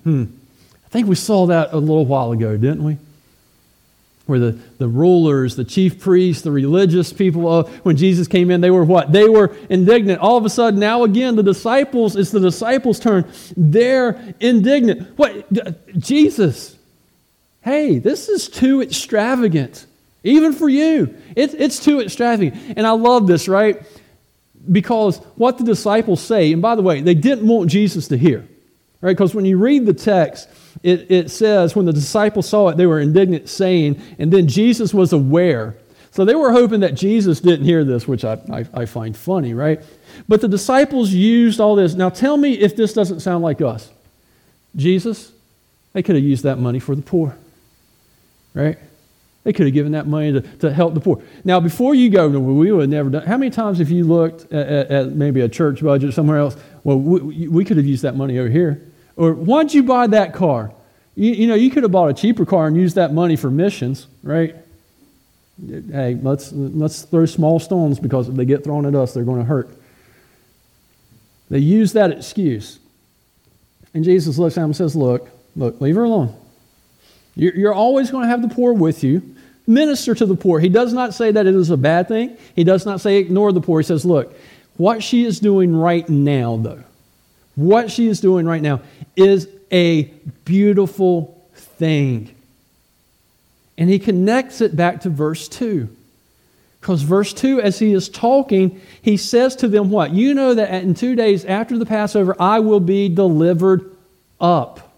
Hmm. 0.05 0.27
I 0.93 0.95
think 0.95 1.09
we 1.09 1.15
saw 1.15 1.47
that 1.47 1.73
a 1.73 1.79
little 1.79 2.05
while 2.05 2.33
ago, 2.33 2.57
didn't 2.59 2.85
we? 2.85 2.99
where 4.27 4.39
the, 4.39 4.59
the 4.79 4.87
rulers, 4.87 5.57
the 5.57 5.65
chief 5.65 6.01
priests, 6.01 6.43
the 6.43 6.51
religious 6.51 7.13
people, 7.13 7.49
uh, 7.49 7.63
when 7.83 7.97
Jesus 7.97 8.29
came 8.29 8.51
in, 8.51 8.61
they 8.61 8.71
were 8.71 8.85
what? 8.85 9.13
They 9.13 9.29
were 9.29 9.55
indignant. 9.69 10.21
All 10.21 10.37
of 10.37 10.45
a 10.45 10.51
sudden, 10.51 10.79
now 10.79 11.03
again, 11.05 11.35
the 11.35 11.43
disciples, 11.43 12.15
it's 12.15 12.31
the 12.31 12.41
disciples' 12.41 13.01
turn. 13.01 13.31
They're 13.57 14.35
indignant. 14.39 15.19
What? 15.19 15.53
Jesus, 15.99 16.77
hey, 17.63 17.99
this 17.99 18.29
is 18.29 18.49
too 18.49 18.81
extravagant, 18.81 19.87
even 20.23 20.53
for 20.53 20.69
you. 20.69 21.17
It, 21.35 21.55
it's 21.55 21.83
too 21.85 22.01
extravagant. 22.01 22.75
And 22.77 22.87
I 22.87 22.93
love 22.93 23.27
this, 23.27 23.49
right? 23.49 23.83
Because 24.71 25.19
what 25.35 25.59
the 25.59 25.65
disciples 25.65 26.23
say, 26.23 26.53
and 26.53 26.63
by 26.63 26.77
the 26.77 26.83
way, 26.83 27.01
they 27.01 27.15
didn't 27.15 27.49
want 27.49 27.71
Jesus 27.71 28.07
to 28.09 28.17
hear, 28.17 28.47
right? 29.03 29.15
Because 29.15 29.35
when 29.35 29.45
you 29.45 29.59
read 29.59 29.85
the 29.85 29.93
text, 29.93 30.49
it, 30.83 31.11
it 31.11 31.31
says, 31.31 31.77
when 31.77 31.85
the 31.85 31.93
disciples 31.93 32.49
saw 32.49 32.69
it, 32.69 32.79
they 32.79 32.87
were 32.87 33.01
indignant, 33.01 33.51
saying, 33.51 34.01
and 34.19 34.33
then 34.33 34.49
Jesus 34.49 34.95
was 34.95 35.13
aware. 35.13 35.77
So 36.13 36.25
they 36.25 36.35
were 36.35 36.53
hoping 36.53 36.81
that 36.81 36.95
Jesus 36.95 37.41
didn't 37.41 37.65
hear 37.65 37.85
this, 37.85 38.09
which 38.09 38.25
I, 38.25 38.39
I, 38.51 38.67
I 38.75 38.87
find 38.87 39.17
funny, 39.17 39.55
right? 39.55 39.81
But 40.29 40.41
the 40.41 40.49
disciples 40.49 41.11
used 41.11 41.61
all 41.61 41.75
this. 41.75 41.95
Now 41.95 42.09
tell 42.09 42.37
me 42.37 42.53
if 42.53 42.77
this 42.77 42.93
doesn't 42.93 43.21
sound 43.21 43.43
like 43.43 43.61
us. 43.61 43.91
Jesus, 44.77 45.33
they 45.93 46.03
could 46.03 46.17
have 46.17 46.25
used 46.25 46.45
that 46.45 46.59
money 46.59 46.79
for 46.79 46.95
the 46.95 47.03
poor, 47.03 47.37
right? 48.55 48.79
They 49.45 49.53
could 49.53 49.67
have 49.67 49.75
given 49.75 49.93
that 49.93 50.07
money 50.07 50.33
to, 50.33 50.41
to 50.59 50.73
help 50.73 50.95
the 50.95 51.01
poor. 51.01 51.21
Now, 51.45 51.59
before 51.59 51.95
you 51.95 52.11
go, 52.11 52.29
we 52.29 52.71
would 52.71 52.83
have 52.83 52.91
never 52.91 53.11
done. 53.11 53.27
How 53.27 53.37
many 53.37 53.51
times 53.51 53.79
have 53.79 53.91
you 53.91 54.05
looked 54.05 54.53
at, 54.53 54.69
at, 54.69 54.91
at 54.91 55.13
maybe 55.13 55.41
a 55.41 55.49
church 55.49 55.83
budget 55.83 56.15
somewhere 56.15 56.39
else? 56.39 56.57
Well, 56.85 56.99
we, 56.99 57.49
we 57.49 57.65
could 57.65 57.77
have 57.77 57.87
used 57.87 58.03
that 58.03 58.17
money 58.17 58.39
over 58.39 58.49
here. 58.49 58.81
Or 59.17 59.33
why'd 59.33 59.75
you 59.75 59.83
buy 59.83 60.07
that 60.09 60.35
car? 60.35 60.73
You, 61.15 61.33
you 61.33 61.47
know, 61.47 61.55
you 61.55 61.71
could 61.71 61.83
have 61.83 61.93
bought 61.93 62.09
a 62.09 62.15
cheaper 62.15 62.47
car 62.47 62.67
and 62.67 62.77
used 62.77 62.97
that 62.97 63.13
money 63.13 63.37
for 63.37 63.51
missions, 63.51 64.07
right? 64.23 64.57
Hey, 65.67 66.19
let's, 66.21 66.53
let's 66.53 67.03
throw 67.03 67.27
small 67.27 67.61
stones 67.61 67.99
because 67.99 68.29
if 68.29 68.35
they 68.35 68.45
get 68.45 68.65
thrown 68.65 68.87
at 68.87 68.95
us, 68.95 69.13
they're 69.13 69.25
going 69.25 69.41
to 69.41 69.47
hurt. 69.47 69.71
They 71.51 71.59
use 71.59 71.93
that 71.93 72.11
excuse. 72.11 72.79
And 73.93 74.05
Jesus 74.05 74.39
looks 74.39 74.57
at 74.57 74.63
him 74.63 74.67
and 74.67 74.77
says, 74.77 74.97
Look, 74.97 75.29
look, 75.55 75.81
leave 75.81 75.97
her 75.97 76.05
alone. 76.05 76.35
You're, 77.37 77.55
you're 77.55 77.75
always 77.75 78.11
going 78.11 78.25
to 78.25 78.29
have 78.29 78.43
the 78.43 78.55
poor 78.55 78.73
with 78.73 79.05
you. 79.05 79.37
Minister 79.67 80.15
to 80.15 80.27
the 80.27 80.35
poor. 80.35 80.59
He 80.61 80.69
does 80.69 80.93
not 80.93 81.15
say 81.15 81.31
that 81.31 81.47
it 81.47 81.55
is 81.55 81.71
a 81.71 81.77
bad 81.77 82.09
thing. 82.09 82.37
He 82.57 82.65
does 82.65 82.85
not 82.85 83.01
say 83.01 83.19
ignore 83.19 83.53
the 83.53 83.61
poor. 83.61 83.81
He 83.81 83.85
says, 83.85 84.05
Look, 84.05 84.35
what 84.77 85.03
she 85.03 85.25
is 85.25 85.41
doing 85.41 85.77
right 85.77 86.09
now, 86.09 86.57
though, 86.57 86.83
what 87.55 87.91
she 87.91 88.07
is 88.09 88.21
doing 88.21 88.47
right 88.47 88.63
now 88.63 88.81
is 89.17 89.49
a 89.71 90.05
beautiful 90.45 91.47
thing. 91.55 92.35
And 93.77 93.89
he 93.89 93.99
connects 93.99 94.61
it 94.61 94.77
back 94.77 95.01
to 95.03 95.11
verse 95.11 95.49
2. 95.49 95.89
Because 96.81 97.03
verse 97.03 97.33
2, 97.33 97.61
as 97.61 97.79
he 97.79 97.93
is 97.93 98.09
talking, 98.09 98.81
he 99.01 99.17
says 99.17 99.55
to 99.57 99.69
them, 99.69 99.91
What? 99.91 100.13
You 100.13 100.35
know 100.35 100.55
that 100.55 100.83
in 100.83 100.95
two 100.95 101.15
days 101.15 101.45
after 101.45 101.79
the 101.79 101.87
Passover, 101.87 102.35
I 102.41 102.59
will 102.59 102.81
be 102.81 103.09
delivered 103.09 103.89
up 104.41 104.93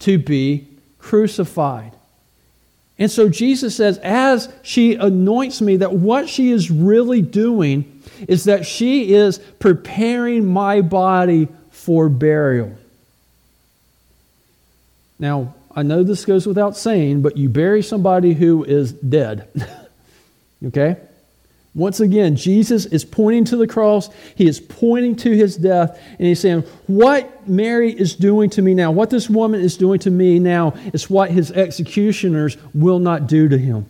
to 0.00 0.18
be 0.18 0.66
crucified. 0.98 1.92
And 2.98 3.10
so 3.10 3.30
Jesus 3.30 3.74
says, 3.74 3.96
as 3.98 4.52
she 4.62 4.94
anoints 4.94 5.62
me, 5.62 5.76
that 5.76 5.94
what 5.94 6.28
she 6.28 6.50
is 6.50 6.70
really 6.70 7.22
doing 7.22 8.02
is 8.28 8.44
that 8.44 8.66
she 8.66 9.14
is 9.14 9.38
preparing 9.58 10.44
my 10.44 10.82
body 10.82 11.48
for 11.80 12.08
burial. 12.08 12.76
Now, 15.18 15.54
I 15.74 15.82
know 15.82 16.02
this 16.02 16.24
goes 16.24 16.46
without 16.46 16.76
saying, 16.76 17.22
but 17.22 17.36
you 17.36 17.48
bury 17.48 17.82
somebody 17.82 18.34
who 18.34 18.64
is 18.64 18.92
dead. 18.92 19.48
okay? 20.66 20.96
Once 21.74 22.00
again, 22.00 22.36
Jesus 22.36 22.84
is 22.86 23.04
pointing 23.04 23.44
to 23.46 23.56
the 23.56 23.66
cross. 23.66 24.10
He 24.34 24.46
is 24.46 24.60
pointing 24.60 25.16
to 25.16 25.30
his 25.30 25.56
death, 25.56 25.98
and 26.18 26.26
he's 26.26 26.40
saying, 26.40 26.62
What 26.86 27.48
Mary 27.48 27.92
is 27.92 28.16
doing 28.16 28.50
to 28.50 28.62
me 28.62 28.74
now, 28.74 28.90
what 28.90 29.10
this 29.10 29.30
woman 29.30 29.60
is 29.60 29.76
doing 29.76 30.00
to 30.00 30.10
me 30.10 30.38
now, 30.38 30.74
is 30.92 31.08
what 31.08 31.30
his 31.30 31.52
executioners 31.52 32.56
will 32.74 32.98
not 32.98 33.26
do 33.28 33.48
to 33.48 33.56
him. 33.56 33.86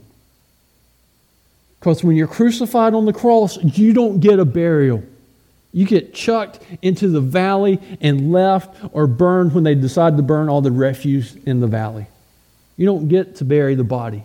Because 1.79 2.05
when 2.05 2.17
you're 2.17 2.29
crucified 2.29 2.93
on 2.93 3.07
the 3.07 3.15
cross, 3.15 3.57
you 3.57 3.95
don't 3.95 4.21
get 4.21 4.39
a 4.39 4.45
burial. 4.45 5.03
You 5.73 5.87
get 5.87 6.13
chucked 6.13 6.61
into 6.83 7.09
the 7.09 7.21
valley 7.21 7.81
and 8.01 8.33
left 8.33 8.77
or 8.93 9.07
burned 9.07 9.55
when 9.55 9.65
they 9.65 9.75
decide 9.75 10.17
to 10.17 10.23
burn 10.23 10.49
all 10.49 10.61
the 10.61 10.73
refuse 10.73 11.37
in 11.47 11.61
the 11.61 11.69
valley. 11.69 12.07
You 12.77 12.87
don't 12.87 13.09
get 13.09 13.37
to 13.37 13.45
bury 13.45 13.75
the 13.75 13.85
body. 13.85 14.25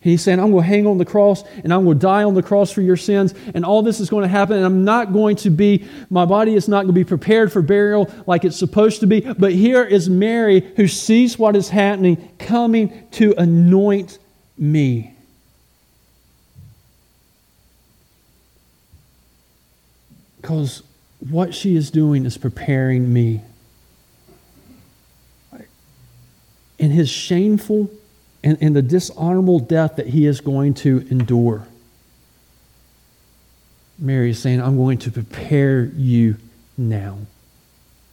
He's 0.00 0.22
saying, 0.22 0.38
I'm 0.38 0.52
going 0.52 0.62
to 0.62 0.68
hang 0.68 0.86
on 0.86 0.98
the 0.98 1.04
cross 1.04 1.42
and 1.64 1.72
I'm 1.72 1.84
going 1.84 1.98
to 1.98 2.02
die 2.02 2.22
on 2.22 2.34
the 2.34 2.42
cross 2.42 2.70
for 2.70 2.80
your 2.80 2.96
sins, 2.96 3.34
and 3.54 3.64
all 3.64 3.82
this 3.82 3.98
is 3.98 4.08
going 4.08 4.22
to 4.22 4.28
happen, 4.28 4.56
and 4.56 4.64
I'm 4.64 4.84
not 4.84 5.12
going 5.12 5.34
to 5.36 5.50
be, 5.50 5.84
my 6.10 6.24
body 6.24 6.54
is 6.54 6.68
not 6.68 6.82
going 6.84 6.94
to 6.94 7.00
be 7.00 7.04
prepared 7.04 7.52
for 7.52 7.60
burial 7.60 8.08
like 8.24 8.44
it's 8.44 8.56
supposed 8.56 9.00
to 9.00 9.08
be. 9.08 9.20
But 9.20 9.52
here 9.52 9.82
is 9.82 10.08
Mary 10.08 10.60
who 10.76 10.86
sees 10.86 11.40
what 11.40 11.56
is 11.56 11.70
happening, 11.70 12.30
coming 12.38 13.08
to 13.12 13.34
anoint 13.36 14.18
me. 14.56 15.15
Because 20.46 20.84
what 21.18 21.56
she 21.56 21.74
is 21.74 21.90
doing 21.90 22.24
is 22.24 22.38
preparing 22.38 23.12
me. 23.12 23.40
In 26.78 26.92
his 26.92 27.10
shameful 27.10 27.90
and, 28.44 28.56
and 28.60 28.76
the 28.76 28.80
dishonorable 28.80 29.58
death 29.58 29.96
that 29.96 30.06
he 30.06 30.24
is 30.24 30.40
going 30.40 30.74
to 30.74 31.04
endure, 31.10 31.66
Mary 33.98 34.30
is 34.30 34.38
saying, 34.40 34.62
I'm 34.62 34.76
going 34.76 34.98
to 34.98 35.10
prepare 35.10 35.86
you 35.86 36.36
now. 36.78 37.18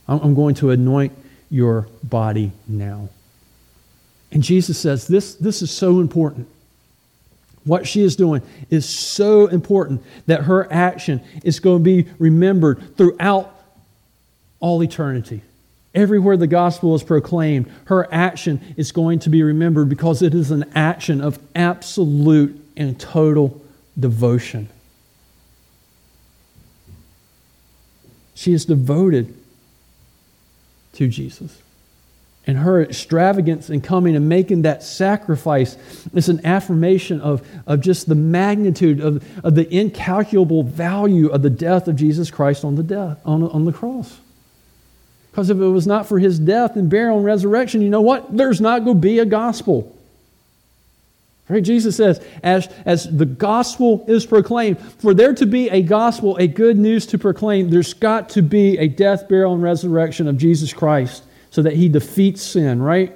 I'm 0.08 0.34
going 0.34 0.56
to 0.56 0.72
anoint 0.72 1.16
your 1.52 1.88
body 2.02 2.52
now. 2.68 3.10
And 4.32 4.42
Jesus 4.42 4.80
says, 4.80 5.08
This, 5.08 5.36
this 5.36 5.62
is 5.62 5.70
so 5.70 6.00
important. 6.00 6.48
What 7.66 7.88
she 7.88 8.02
is 8.02 8.16
doing 8.16 8.42
is 8.70 8.88
so 8.88 9.48
important 9.48 10.04
that 10.26 10.44
her 10.44 10.72
action 10.72 11.22
is 11.44 11.60
going 11.60 11.80
to 11.80 12.04
be 12.04 12.10
remembered 12.20 12.98
throughout 12.98 13.54
all 14.60 14.84
eternity. 14.84 15.42
Everywhere 15.96 16.38
the 16.38 16.48
gospel 16.48 16.96
is 16.96 17.04
proclaimed, 17.04 17.72
her 17.86 18.12
action 18.12 18.60
is 18.78 18.92
going 18.92 19.20
to 19.20 19.30
be 19.30 19.44
remembered 19.44 19.90
because 19.90 20.22
it 20.22 20.34
is 20.34 20.52
an 20.52 20.66
action 20.76 21.22
of 21.22 21.40
absolute 21.56 22.60
and 22.76 23.00
total 23.00 23.62
devotion. 23.98 24.70
She 28.34 28.54
is 28.54 28.66
devoted 28.66 29.38
to 30.94 31.08
Jesus. 31.08 31.63
And 32.46 32.58
her 32.58 32.82
extravagance 32.82 33.70
in 33.70 33.80
coming 33.80 34.16
and 34.18 34.28
making 34.28 34.64
that 34.64 34.84
sacrifice 34.84 35.78
is 36.14 36.28
an 36.28 36.46
affirmation 36.46 37.22
of, 37.22 37.48
of 37.66 37.80
just 37.80 38.08
the 38.08 38.16
magnitude 38.16 39.00
of, 39.00 39.26
of 39.46 39.56
the 39.56 39.74
incalculable 39.74 40.64
value 40.64 41.30
of 41.30 41.42
the 41.42 41.50
death 41.50 41.88
of 41.88 41.96
Jesus 41.96 42.30
Christ 42.30 42.66
on 42.66 42.76
the, 42.76 42.84
death, 42.84 43.20
on, 43.26 43.44
on 43.44 43.64
the 43.64 43.72
cross. 43.72 44.20
Because 45.32 45.50
if 45.50 45.58
it 45.58 45.62
was 45.62 45.88
not 45.88 46.06
for 46.06 46.20
his 46.20 46.38
death 46.38 46.76
and 46.76 46.90
burial 46.90 47.18
and 47.18 47.26
resurrection, 47.26 47.82
you 47.82 47.90
know 47.90 48.02
what? 48.02 48.36
There's 48.36 48.60
not 48.60 48.84
going 48.84 48.98
to 48.98 49.02
be 49.02 49.20
a 49.20 49.26
gospel. 49.26 49.98
Right? 51.48 51.64
Jesus 51.64 51.96
says, 51.96 52.24
as, 52.44 52.68
as 52.86 53.10
the 53.10 53.26
gospel 53.26 54.04
is 54.08 54.26
proclaimed, 54.26 54.80
for 54.80 55.14
there 55.14 55.34
to 55.34 55.46
be 55.46 55.70
a 55.70 55.82
gospel, 55.82 56.36
a 56.38 56.48
good 56.48 56.78
news 56.78 57.06
to 57.08 57.18
proclaim, 57.18 57.70
there's 57.70 57.94
got 57.94 58.30
to 58.30 58.42
be 58.42 58.78
a 58.78 58.88
death, 58.90 59.30
burial, 59.30 59.54
and 59.54 59.64
resurrection 59.64 60.28
of 60.28 60.38
Jesus 60.38 60.74
Christ 60.74 61.24
so 61.54 61.62
that 61.62 61.74
he 61.74 61.88
defeats 61.88 62.42
sin, 62.42 62.82
right? 62.82 63.14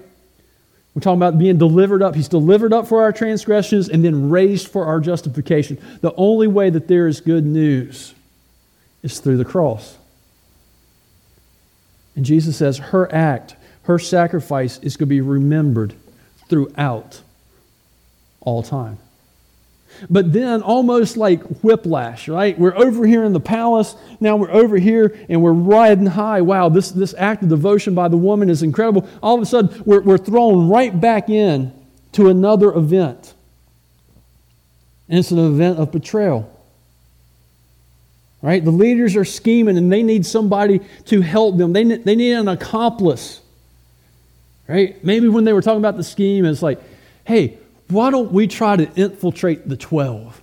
We're 0.93 1.01
talking 1.01 1.17
about 1.17 1.39
being 1.39 1.57
delivered 1.57 2.03
up. 2.03 2.13
He's 2.13 2.27
delivered 2.27 2.71
up 2.71 2.87
for 2.87 3.01
our 3.01 3.11
transgressions 3.11 3.89
and 3.89 4.05
then 4.05 4.29
raised 4.29 4.67
for 4.67 4.85
our 4.85 4.99
justification. 4.99 5.79
The 6.01 6.13
only 6.17 6.45
way 6.45 6.69
that 6.69 6.87
there 6.87 7.07
is 7.07 7.19
good 7.19 7.47
news 7.47 8.13
is 9.01 9.19
through 9.19 9.37
the 9.37 9.45
cross. 9.45 9.97
And 12.15 12.23
Jesus 12.25 12.57
says 12.57 12.77
her 12.77 13.11
act, 13.11 13.55
her 13.83 13.97
sacrifice 13.97 14.77
is 14.83 14.97
going 14.97 15.07
to 15.07 15.15
be 15.15 15.21
remembered 15.21 15.95
throughout 16.47 17.23
all 18.39 18.61
time. 18.61 18.99
But 20.09 20.33
then, 20.33 20.61
almost 20.61 21.17
like 21.17 21.41
whiplash, 21.61 22.27
right? 22.27 22.57
We're 22.57 22.75
over 22.75 23.05
here 23.05 23.23
in 23.23 23.33
the 23.33 23.39
palace. 23.39 23.95
Now 24.19 24.35
we're 24.35 24.51
over 24.51 24.77
here 24.77 25.17
and 25.29 25.41
we're 25.41 25.53
riding 25.53 26.05
high. 26.05 26.41
Wow, 26.41 26.69
this, 26.69 26.91
this 26.91 27.13
act 27.17 27.43
of 27.43 27.49
devotion 27.49 27.95
by 27.95 28.07
the 28.07 28.17
woman 28.17 28.49
is 28.49 28.63
incredible. 28.63 29.07
All 29.21 29.35
of 29.35 29.41
a 29.41 29.45
sudden, 29.45 29.83
we're, 29.85 30.01
we're 30.01 30.17
thrown 30.17 30.69
right 30.69 30.99
back 30.99 31.29
in 31.29 31.73
to 32.13 32.29
another 32.29 32.73
event. 32.73 33.33
And 35.09 35.19
it's 35.19 35.31
an 35.31 35.39
event 35.39 35.79
of 35.79 35.91
betrayal. 35.91 36.53
Right? 38.41 38.63
The 38.63 38.71
leaders 38.71 39.15
are 39.15 39.25
scheming 39.25 39.77
and 39.77 39.91
they 39.91 40.03
need 40.03 40.25
somebody 40.25 40.81
to 41.05 41.21
help 41.21 41.57
them. 41.57 41.73
They, 41.73 41.83
they 41.83 42.15
need 42.15 42.33
an 42.33 42.47
accomplice. 42.47 43.41
Right? 44.67 45.03
Maybe 45.03 45.27
when 45.27 45.43
they 45.43 45.53
were 45.53 45.61
talking 45.61 45.79
about 45.79 45.97
the 45.97 46.03
scheme, 46.03 46.45
it's 46.45 46.61
like, 46.61 46.79
hey, 47.23 47.57
why 47.89 48.11
don't 48.11 48.31
we 48.31 48.47
try 48.47 48.75
to 48.75 48.91
infiltrate 48.95 49.67
the 49.67 49.77
12? 49.77 50.41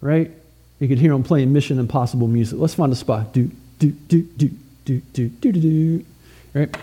Right? 0.00 0.30
You 0.78 0.88
could 0.88 0.98
hear 0.98 1.12
them 1.12 1.22
playing 1.22 1.52
Mission 1.52 1.78
Impossible 1.78 2.28
music. 2.28 2.58
Let's 2.58 2.74
find 2.74 2.92
a 2.92 2.96
spot. 2.96 3.32
Do, 3.32 3.50
do, 3.78 3.90
do, 3.90 4.22
do, 4.22 4.50
do, 4.84 5.00
do, 5.12 5.28
do, 5.28 5.52
do, 5.52 5.60
do. 5.60 6.04
Right? 6.52 6.76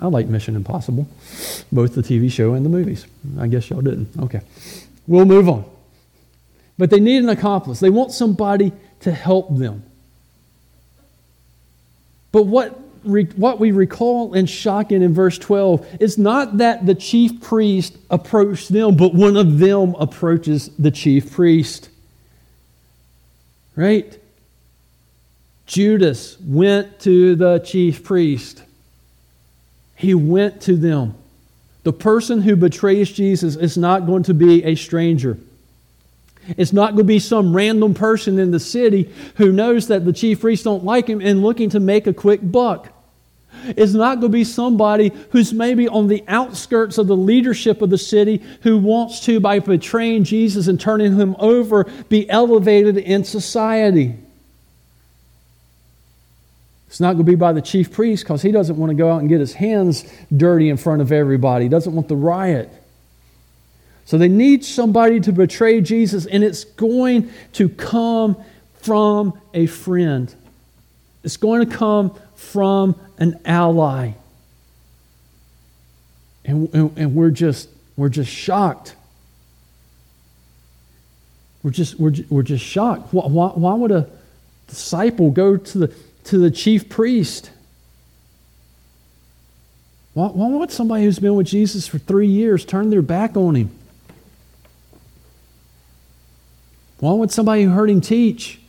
I 0.00 0.06
like 0.06 0.26
Mission 0.26 0.56
Impossible, 0.56 1.06
both 1.70 1.94
the 1.94 2.02
TV 2.02 2.30
show 2.30 2.54
and 2.54 2.64
the 2.64 2.70
movies. 2.70 3.06
I 3.38 3.46
guess 3.46 3.70
y'all 3.70 3.80
didn't. 3.80 4.08
Okay. 4.18 4.40
We'll 5.06 5.24
move 5.24 5.48
on. 5.48 5.64
But 6.76 6.90
they 6.90 6.98
need 6.98 7.22
an 7.22 7.28
accomplice. 7.28 7.78
They 7.78 7.90
want 7.90 8.10
somebody 8.10 8.72
to 9.00 9.12
help 9.12 9.56
them. 9.56 9.84
But 12.32 12.46
what 12.46 12.76
what 13.04 13.60
we 13.60 13.72
recall 13.72 14.34
and 14.34 14.48
shocking 14.48 15.02
in 15.02 15.12
verse 15.14 15.38
12 15.38 15.98
is 16.00 16.18
not 16.18 16.58
that 16.58 16.86
the 16.86 16.94
chief 16.94 17.40
priest 17.40 17.96
approached 18.10 18.70
them, 18.70 18.96
but 18.96 19.14
one 19.14 19.36
of 19.36 19.58
them 19.58 19.94
approaches 19.96 20.70
the 20.78 20.90
chief 20.90 21.32
priest. 21.32 21.90
Right? 23.76 24.18
Judas 25.66 26.38
went 26.40 27.00
to 27.00 27.34
the 27.36 27.58
chief 27.60 28.04
priest. 28.04 28.62
He 29.96 30.14
went 30.14 30.62
to 30.62 30.76
them. 30.76 31.14
The 31.82 31.92
person 31.92 32.42
who 32.42 32.56
betrays 32.56 33.10
Jesus 33.10 33.56
is 33.56 33.76
not 33.76 34.06
going 34.06 34.22
to 34.24 34.34
be 34.34 34.64
a 34.64 34.74
stranger. 34.74 35.38
It's 36.56 36.72
not 36.72 36.88
going 36.88 36.98
to 36.98 37.04
be 37.04 37.18
some 37.18 37.54
random 37.56 37.94
person 37.94 38.38
in 38.38 38.50
the 38.50 38.60
city 38.60 39.12
who 39.36 39.52
knows 39.52 39.88
that 39.88 40.04
the 40.04 40.12
chief 40.12 40.40
priests 40.40 40.64
don't 40.64 40.84
like 40.84 41.06
him 41.06 41.20
and 41.20 41.42
looking 41.42 41.70
to 41.70 41.80
make 41.80 42.06
a 42.06 42.12
quick 42.12 42.40
buck 42.42 42.90
is 43.76 43.94
not 43.94 44.20
going 44.20 44.32
to 44.32 44.38
be 44.38 44.44
somebody 44.44 45.12
who's 45.30 45.52
maybe 45.52 45.88
on 45.88 46.08
the 46.08 46.24
outskirts 46.28 46.98
of 46.98 47.06
the 47.06 47.16
leadership 47.16 47.82
of 47.82 47.90
the 47.90 47.98
city 47.98 48.42
who 48.62 48.78
wants 48.78 49.20
to, 49.26 49.40
by 49.40 49.58
betraying 49.58 50.24
Jesus 50.24 50.68
and 50.68 50.80
turning 50.80 51.16
him 51.16 51.36
over, 51.38 51.84
be 52.08 52.28
elevated 52.28 52.98
in 52.98 53.24
society. 53.24 54.16
It's 56.88 57.00
not 57.00 57.14
going 57.14 57.26
to 57.26 57.32
be 57.32 57.34
by 57.34 57.52
the 57.52 57.60
chief 57.60 57.92
priest 57.92 58.22
because 58.22 58.40
he 58.40 58.52
doesn't 58.52 58.76
want 58.76 58.90
to 58.90 58.94
go 58.94 59.10
out 59.10 59.18
and 59.18 59.28
get 59.28 59.40
his 59.40 59.52
hands 59.52 60.04
dirty 60.36 60.68
in 60.68 60.76
front 60.76 61.02
of 61.02 61.10
everybody. 61.10 61.64
He 61.64 61.68
doesn't 61.68 61.92
want 61.92 62.06
the 62.06 62.14
riot. 62.14 62.70
So 64.04 64.16
they 64.16 64.28
need 64.28 64.64
somebody 64.64 65.18
to 65.20 65.32
betray 65.32 65.80
Jesus, 65.80 66.26
and 66.26 66.44
it's 66.44 66.62
going 66.64 67.30
to 67.54 67.68
come 67.68 68.36
from 68.82 69.40
a 69.54 69.66
friend. 69.66 70.32
It's 71.24 71.38
going 71.38 71.68
to 71.68 71.76
come 71.76 72.16
from 72.36 72.94
an 73.18 73.40
ally. 73.44 74.12
And, 76.44 76.72
and, 76.74 76.98
and, 76.98 77.14
we're, 77.14 77.30
just, 77.30 77.68
we're 77.96 78.08
just 78.08 78.30
shocked. 78.30 78.96
We're 81.62 81.70
just, 81.70 81.98
we're, 81.98 82.12
we're 82.28 82.42
just 82.42 82.64
shocked. 82.64 83.12
Why, 83.12 83.26
why, 83.26 83.48
why 83.48 83.74
would 83.74 83.90
a 83.90 84.08
disciple 84.68 85.30
go 85.30 85.56
to 85.56 85.78
the, 85.78 85.94
to 86.24 86.38
the 86.38 86.50
chief 86.50 86.88
priest? 86.88 87.50
Why, 90.12 90.28
why 90.28 90.48
would 90.48 90.70
somebody 90.70 91.04
who's 91.04 91.18
been 91.18 91.34
with 91.34 91.46
Jesus 91.46 91.86
for 91.86 91.98
three 91.98 92.28
years 92.28 92.64
turn 92.64 92.90
their 92.90 93.02
back 93.02 93.36
on 93.36 93.54
him? 93.54 93.70
Why 96.98 97.12
would 97.12 97.30
somebody 97.30 97.64
who 97.64 97.70
heard 97.70 97.90
him 97.90 98.00
teach 98.00 98.60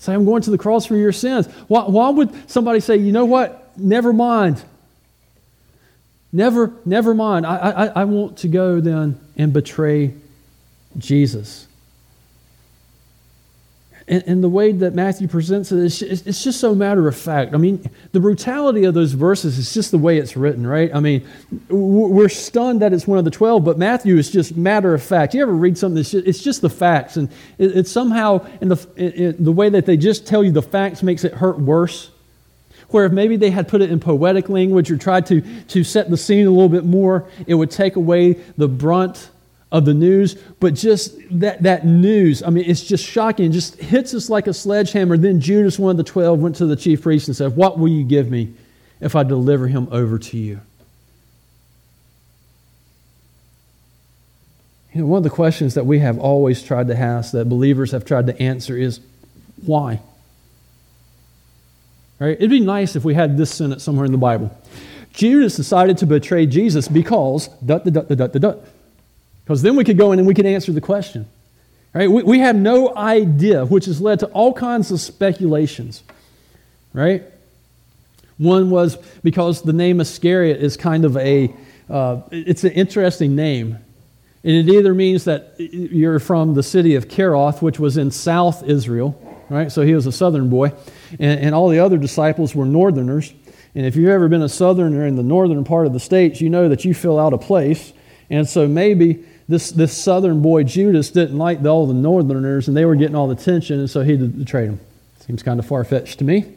Say, 0.00 0.14
I'm 0.14 0.24
going 0.24 0.40
to 0.42 0.50
the 0.50 0.56
cross 0.56 0.86
for 0.86 0.96
your 0.96 1.12
sins. 1.12 1.46
Why, 1.68 1.82
why 1.82 2.08
would 2.08 2.50
somebody 2.50 2.80
say, 2.80 2.96
you 2.96 3.12
know 3.12 3.26
what? 3.26 3.59
Never 3.80 4.12
mind. 4.12 4.62
Never, 6.32 6.72
never 6.84 7.14
mind. 7.14 7.46
I, 7.46 7.56
I, 7.56 7.86
I 7.86 8.04
want 8.04 8.38
to 8.38 8.48
go 8.48 8.80
then 8.80 9.20
and 9.36 9.52
betray 9.52 10.14
Jesus. 10.96 11.66
And, 14.06 14.22
and 14.26 14.44
the 14.44 14.48
way 14.48 14.72
that 14.72 14.94
Matthew 14.94 15.26
presents 15.28 15.72
it, 15.72 15.84
it's, 15.84 16.02
it's 16.02 16.42
just 16.42 16.60
so 16.60 16.74
matter 16.74 17.08
of 17.08 17.16
fact. 17.16 17.52
I 17.54 17.58
mean, 17.58 17.88
the 18.12 18.20
brutality 18.20 18.84
of 18.84 18.94
those 18.94 19.12
verses 19.12 19.58
is 19.58 19.72
just 19.74 19.90
the 19.90 19.98
way 19.98 20.18
it's 20.18 20.36
written, 20.36 20.66
right? 20.66 20.90
I 20.94 21.00
mean, 21.00 21.26
we're 21.68 22.28
stunned 22.28 22.82
that 22.82 22.92
it's 22.92 23.06
one 23.06 23.18
of 23.18 23.24
the 23.24 23.30
12, 23.30 23.64
but 23.64 23.78
Matthew 23.78 24.16
is 24.16 24.30
just 24.30 24.56
matter 24.56 24.94
of 24.94 25.02
fact. 25.02 25.34
You 25.34 25.42
ever 25.42 25.52
read 25.52 25.78
something 25.78 25.96
that's 25.96 26.10
just, 26.10 26.26
it's 26.26 26.42
just 26.42 26.60
the 26.60 26.70
facts, 26.70 27.16
and 27.16 27.28
it, 27.58 27.76
it's 27.76 27.90
somehow, 27.90 28.46
in 28.60 28.68
the, 28.68 28.88
it, 28.96 29.44
the 29.44 29.52
way 29.52 29.68
that 29.68 29.86
they 29.86 29.96
just 29.96 30.26
tell 30.26 30.42
you 30.44 30.52
the 30.52 30.62
facts 30.62 31.02
makes 31.02 31.24
it 31.24 31.32
hurt 31.34 31.58
worse 31.58 32.10
where 32.92 33.04
if 33.06 33.12
maybe 33.12 33.36
they 33.36 33.50
had 33.50 33.68
put 33.68 33.82
it 33.82 33.90
in 33.90 34.00
poetic 34.00 34.48
language 34.48 34.90
or 34.90 34.96
tried 34.96 35.26
to, 35.26 35.40
to 35.68 35.84
set 35.84 36.10
the 36.10 36.16
scene 36.16 36.46
a 36.46 36.50
little 36.50 36.68
bit 36.68 36.84
more, 36.84 37.28
it 37.46 37.54
would 37.54 37.70
take 37.70 37.96
away 37.96 38.32
the 38.56 38.68
brunt 38.68 39.30
of 39.72 39.84
the 39.84 39.94
news, 39.94 40.34
but 40.58 40.74
just 40.74 41.16
that, 41.30 41.62
that 41.62 41.86
news, 41.86 42.42
I 42.42 42.50
mean, 42.50 42.64
it's 42.66 42.82
just 42.82 43.04
shocking. 43.04 43.46
It 43.46 43.52
just 43.52 43.76
hits 43.76 44.14
us 44.14 44.28
like 44.28 44.48
a 44.48 44.54
sledgehammer. 44.54 45.16
Then 45.16 45.40
Judas, 45.40 45.78
one 45.78 45.92
of 45.92 45.96
the 45.96 46.02
twelve, 46.02 46.40
went 46.40 46.56
to 46.56 46.66
the 46.66 46.74
chief 46.74 47.02
priest 47.02 47.28
and 47.28 47.36
said, 47.36 47.54
What 47.54 47.78
will 47.78 47.88
you 47.88 48.02
give 48.02 48.30
me 48.30 48.52
if 49.00 49.14
I 49.14 49.22
deliver 49.22 49.68
him 49.68 49.88
over 49.92 50.18
to 50.18 50.36
you? 50.36 50.60
You 54.92 55.02
know, 55.02 55.06
one 55.06 55.18
of 55.18 55.24
the 55.24 55.30
questions 55.30 55.74
that 55.74 55.86
we 55.86 56.00
have 56.00 56.18
always 56.18 56.64
tried 56.64 56.88
to 56.88 56.96
ask, 56.98 57.30
that 57.32 57.48
believers 57.48 57.92
have 57.92 58.04
tried 58.04 58.26
to 58.26 58.42
answer, 58.42 58.76
is 58.76 58.98
why? 59.64 60.00
Right? 62.20 62.36
It'd 62.36 62.50
be 62.50 62.60
nice 62.60 62.94
if 62.96 63.04
we 63.04 63.14
had 63.14 63.36
this 63.38 63.52
sentence 63.52 63.82
somewhere 63.82 64.04
in 64.04 64.12
the 64.12 64.18
Bible. 64.18 64.56
Judas 65.12 65.56
decided 65.56 65.98
to 65.98 66.06
betray 66.06 66.46
Jesus 66.46 66.86
because, 66.86 67.48
dot, 67.64 67.84
dot, 67.84 68.08
dot, 68.08 68.16
dot, 68.16 68.32
dot. 68.32 68.58
Because 69.42 69.62
then 69.62 69.74
we 69.74 69.84
could 69.84 69.98
go 69.98 70.12
in 70.12 70.18
and 70.18 70.28
we 70.28 70.34
could 70.34 70.46
answer 70.46 70.70
the 70.70 70.82
question. 70.82 71.26
Right? 71.94 72.10
We, 72.10 72.22
we 72.22 72.38
have 72.40 72.54
no 72.54 72.94
idea, 72.94 73.64
which 73.64 73.86
has 73.86 74.00
led 74.00 74.20
to 74.20 74.26
all 74.26 74.52
kinds 74.52 74.92
of 74.92 75.00
speculations. 75.00 76.02
Right? 76.92 77.24
One 78.36 78.70
was 78.70 78.96
because 79.22 79.62
the 79.62 79.72
name 79.72 80.00
Iscariot 80.00 80.60
is 80.60 80.76
kind 80.76 81.04
of 81.04 81.16
a, 81.16 81.54
uh, 81.88 82.20
it's 82.30 82.64
an 82.64 82.72
interesting 82.72 83.34
name. 83.34 83.78
And 84.44 84.68
it 84.68 84.72
either 84.72 84.94
means 84.94 85.24
that 85.24 85.54
you're 85.58 86.18
from 86.18 86.54
the 86.54 86.62
city 86.62 86.94
of 86.94 87.08
Kerioth, 87.08 87.60
which 87.60 87.78
was 87.78 87.96
in 87.96 88.10
South 88.10 88.62
Israel, 88.62 89.29
right? 89.50 89.70
So 89.70 89.82
he 89.82 89.94
was 89.94 90.06
a 90.06 90.12
southern 90.12 90.48
boy. 90.48 90.72
And, 91.18 91.40
and 91.40 91.54
all 91.54 91.68
the 91.68 91.80
other 91.80 91.98
disciples 91.98 92.54
were 92.54 92.64
northerners. 92.64 93.34
And 93.74 93.84
if 93.84 93.96
you've 93.96 94.08
ever 94.08 94.28
been 94.28 94.42
a 94.42 94.48
southerner 94.48 95.06
in 95.06 95.16
the 95.16 95.22
northern 95.22 95.64
part 95.64 95.86
of 95.86 95.92
the 95.92 96.00
states, 96.00 96.40
you 96.40 96.48
know 96.48 96.68
that 96.68 96.84
you 96.84 96.94
fill 96.94 97.18
out 97.18 97.34
a 97.34 97.38
place. 97.38 97.92
And 98.30 98.48
so 98.48 98.66
maybe 98.66 99.24
this, 99.48 99.70
this 99.72 99.96
southern 99.96 100.40
boy 100.40 100.62
Judas 100.62 101.10
didn't 101.10 101.36
like 101.36 101.64
all 101.64 101.86
the 101.86 101.94
northerners 101.94 102.68
and 102.68 102.76
they 102.76 102.84
were 102.84 102.94
getting 102.94 103.16
all 103.16 103.26
the 103.26 103.34
attention, 103.34 103.80
and 103.80 103.90
so 103.90 104.02
he 104.02 104.16
betrayed 104.16 104.68
them. 104.68 104.80
Seems 105.26 105.42
kind 105.42 105.58
of 105.58 105.66
far 105.66 105.84
fetched 105.84 106.18
to 106.20 106.24
me. 106.24 106.54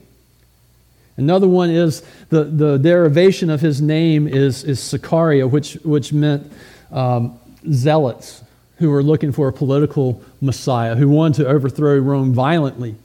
Another 1.18 1.48
one 1.48 1.70
is 1.70 2.04
the, 2.30 2.44
the 2.44 2.78
derivation 2.78 3.50
of 3.50 3.62
his 3.62 3.82
name 3.82 4.28
is, 4.28 4.64
is 4.64 4.80
Sicaria, 4.80 5.50
which, 5.50 5.74
which 5.84 6.14
meant 6.14 6.52
um, 6.92 7.40
zealots 7.72 8.43
who 8.78 8.90
were 8.90 9.04
looking 9.04 9.32
for 9.32 9.48
a 9.48 9.54
political 9.54 10.22
Messiah, 10.42 10.96
who 10.96 11.10
wanted 11.10 11.44
to 11.44 11.48
overthrow 11.48 11.98
Rome 11.98 12.34
violently. 12.34 12.96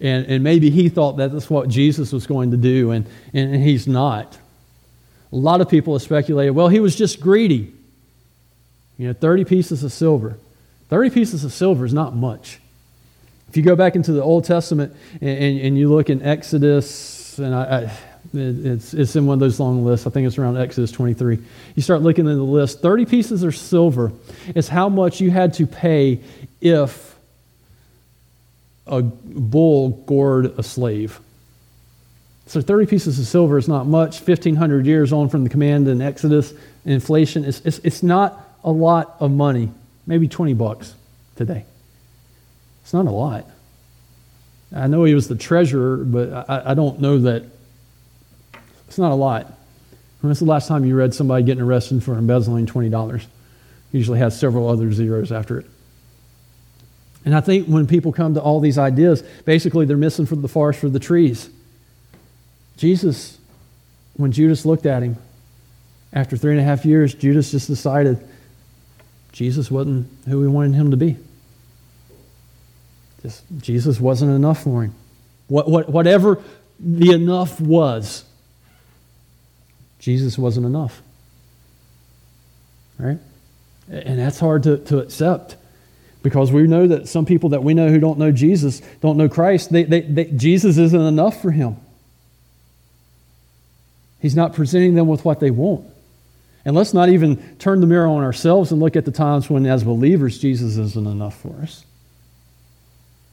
And, 0.00 0.26
and 0.26 0.44
maybe 0.44 0.70
he 0.70 0.88
thought 0.88 1.16
that 1.16 1.32
that's 1.32 1.48
what 1.48 1.68
Jesus 1.68 2.12
was 2.12 2.26
going 2.26 2.50
to 2.50 2.56
do, 2.56 2.90
and, 2.90 3.06
and 3.32 3.56
he's 3.56 3.86
not. 3.86 4.38
A 5.32 5.36
lot 5.36 5.60
of 5.60 5.68
people 5.68 5.94
have 5.94 6.02
speculated, 6.02 6.52
well, 6.52 6.68
he 6.68 6.80
was 6.80 6.94
just 6.94 7.20
greedy. 7.20 7.72
You 8.98 9.08
know, 9.08 9.12
30 9.12 9.44
pieces 9.44 9.82
of 9.82 9.92
silver. 9.92 10.38
30 10.88 11.10
pieces 11.10 11.44
of 11.44 11.52
silver 11.52 11.84
is 11.84 11.92
not 11.92 12.14
much. 12.14 12.60
If 13.48 13.56
you 13.56 13.62
go 13.62 13.76
back 13.76 13.96
into 13.96 14.12
the 14.12 14.22
Old 14.22 14.44
Testament 14.44 14.94
and, 15.20 15.30
and, 15.30 15.60
and 15.60 15.78
you 15.78 15.88
look 15.92 16.10
in 16.10 16.22
Exodus, 16.22 17.38
and 17.38 17.54
I, 17.54 17.62
I, 17.62 17.98
it's, 18.32 18.94
it's 18.94 19.16
in 19.16 19.26
one 19.26 19.34
of 19.34 19.40
those 19.40 19.60
long 19.60 19.84
lists, 19.84 20.06
I 20.06 20.10
think 20.10 20.26
it's 20.26 20.38
around 20.38 20.56
Exodus 20.56 20.90
23. 20.92 21.38
You 21.74 21.82
start 21.82 22.02
looking 22.02 22.28
at 22.28 22.34
the 22.34 22.42
list 22.42 22.80
30 22.80 23.06
pieces 23.06 23.42
of 23.42 23.56
silver 23.56 24.12
is 24.54 24.68
how 24.68 24.88
much 24.88 25.20
you 25.20 25.30
had 25.30 25.54
to 25.54 25.66
pay 25.66 26.20
if 26.60 27.16
a 28.86 29.02
bull 29.02 29.90
gored 30.06 30.58
a 30.58 30.62
slave. 30.62 31.20
So 32.46 32.60
30 32.60 32.86
pieces 32.86 33.18
of 33.18 33.26
silver 33.26 33.58
is 33.58 33.66
not 33.66 33.86
much. 33.86 34.20
1,500 34.20 34.86
years 34.86 35.12
on 35.12 35.28
from 35.28 35.42
the 35.42 35.50
command 35.50 35.88
in 35.88 36.00
Exodus, 36.00 36.54
inflation, 36.84 37.44
it's, 37.44 37.60
it's, 37.64 38.02
not 38.02 38.40
a 38.62 38.70
lot 38.70 39.16
of 39.18 39.32
money, 39.32 39.70
maybe 40.06 40.28
20 40.28 40.54
bucks 40.54 40.94
today. 41.34 41.64
It's 42.82 42.92
not 42.92 43.06
a 43.06 43.10
lot. 43.10 43.46
I 44.74 44.86
know 44.86 45.02
he 45.04 45.14
was 45.14 45.26
the 45.26 45.34
treasurer, 45.34 45.96
but 45.96 46.48
I, 46.48 46.70
I 46.70 46.74
don't 46.74 47.00
know 47.00 47.18
that. 47.20 47.44
It's 48.96 48.98
not 48.98 49.12
a 49.12 49.14
lot. 49.14 49.44
When 50.22 50.30
When's 50.30 50.38
the 50.38 50.46
last 50.46 50.68
time 50.68 50.86
you 50.86 50.96
read 50.96 51.12
somebody 51.12 51.44
getting 51.44 51.62
arrested 51.62 52.02
for 52.02 52.16
embezzling 52.16 52.64
$20? 52.64 53.26
Usually 53.92 54.18
has 54.20 54.40
several 54.40 54.70
other 54.70 54.90
zeros 54.90 55.30
after 55.30 55.58
it. 55.58 55.66
And 57.26 57.36
I 57.36 57.42
think 57.42 57.66
when 57.66 57.86
people 57.86 58.10
come 58.10 58.32
to 58.32 58.40
all 58.40 58.58
these 58.58 58.78
ideas, 58.78 59.20
basically 59.44 59.84
they're 59.84 59.98
missing 59.98 60.24
from 60.24 60.40
the 60.40 60.48
forest 60.48 60.80
for 60.80 60.88
the 60.88 60.98
trees. 60.98 61.50
Jesus, 62.78 63.36
when 64.14 64.32
Judas 64.32 64.64
looked 64.64 64.86
at 64.86 65.02
him, 65.02 65.18
after 66.10 66.38
three 66.38 66.52
and 66.52 66.60
a 66.60 66.64
half 66.64 66.86
years, 66.86 67.12
Judas 67.12 67.50
just 67.50 67.66
decided 67.66 68.26
Jesus 69.30 69.70
wasn't 69.70 70.10
who 70.26 70.40
we 70.40 70.48
wanted 70.48 70.74
him 70.74 70.90
to 70.92 70.96
be. 70.96 71.18
Just, 73.20 73.44
Jesus 73.58 74.00
wasn't 74.00 74.30
enough 74.30 74.62
for 74.62 74.84
him. 74.84 74.94
What, 75.48 75.68
what, 75.68 75.90
whatever 75.90 76.42
the 76.80 77.12
enough 77.12 77.60
was, 77.60 78.24
Jesus 80.06 80.38
wasn't 80.38 80.64
enough. 80.64 81.02
Right? 82.96 83.18
And 83.90 84.20
that's 84.20 84.38
hard 84.38 84.62
to, 84.62 84.78
to 84.78 85.00
accept 85.00 85.56
because 86.22 86.52
we 86.52 86.62
know 86.68 86.86
that 86.86 87.08
some 87.08 87.26
people 87.26 87.48
that 87.48 87.64
we 87.64 87.74
know 87.74 87.88
who 87.88 87.98
don't 87.98 88.16
know 88.16 88.30
Jesus, 88.30 88.82
don't 89.00 89.16
know 89.16 89.28
Christ, 89.28 89.72
they, 89.72 89.82
they, 89.82 90.02
they, 90.02 90.24
Jesus 90.26 90.78
isn't 90.78 91.00
enough 91.00 91.42
for 91.42 91.50
him. 91.50 91.76
He's 94.20 94.36
not 94.36 94.54
presenting 94.54 94.94
them 94.94 95.08
with 95.08 95.24
what 95.24 95.40
they 95.40 95.50
want. 95.50 95.84
And 96.64 96.76
let's 96.76 96.94
not 96.94 97.08
even 97.08 97.56
turn 97.56 97.80
the 97.80 97.88
mirror 97.88 98.06
on 98.06 98.22
ourselves 98.22 98.70
and 98.70 98.80
look 98.80 98.94
at 98.94 99.06
the 99.06 99.10
times 99.10 99.50
when, 99.50 99.66
as 99.66 99.82
believers, 99.82 100.38
Jesus 100.38 100.76
isn't 100.76 101.06
enough 101.06 101.36
for 101.40 101.56
us. 101.62 101.84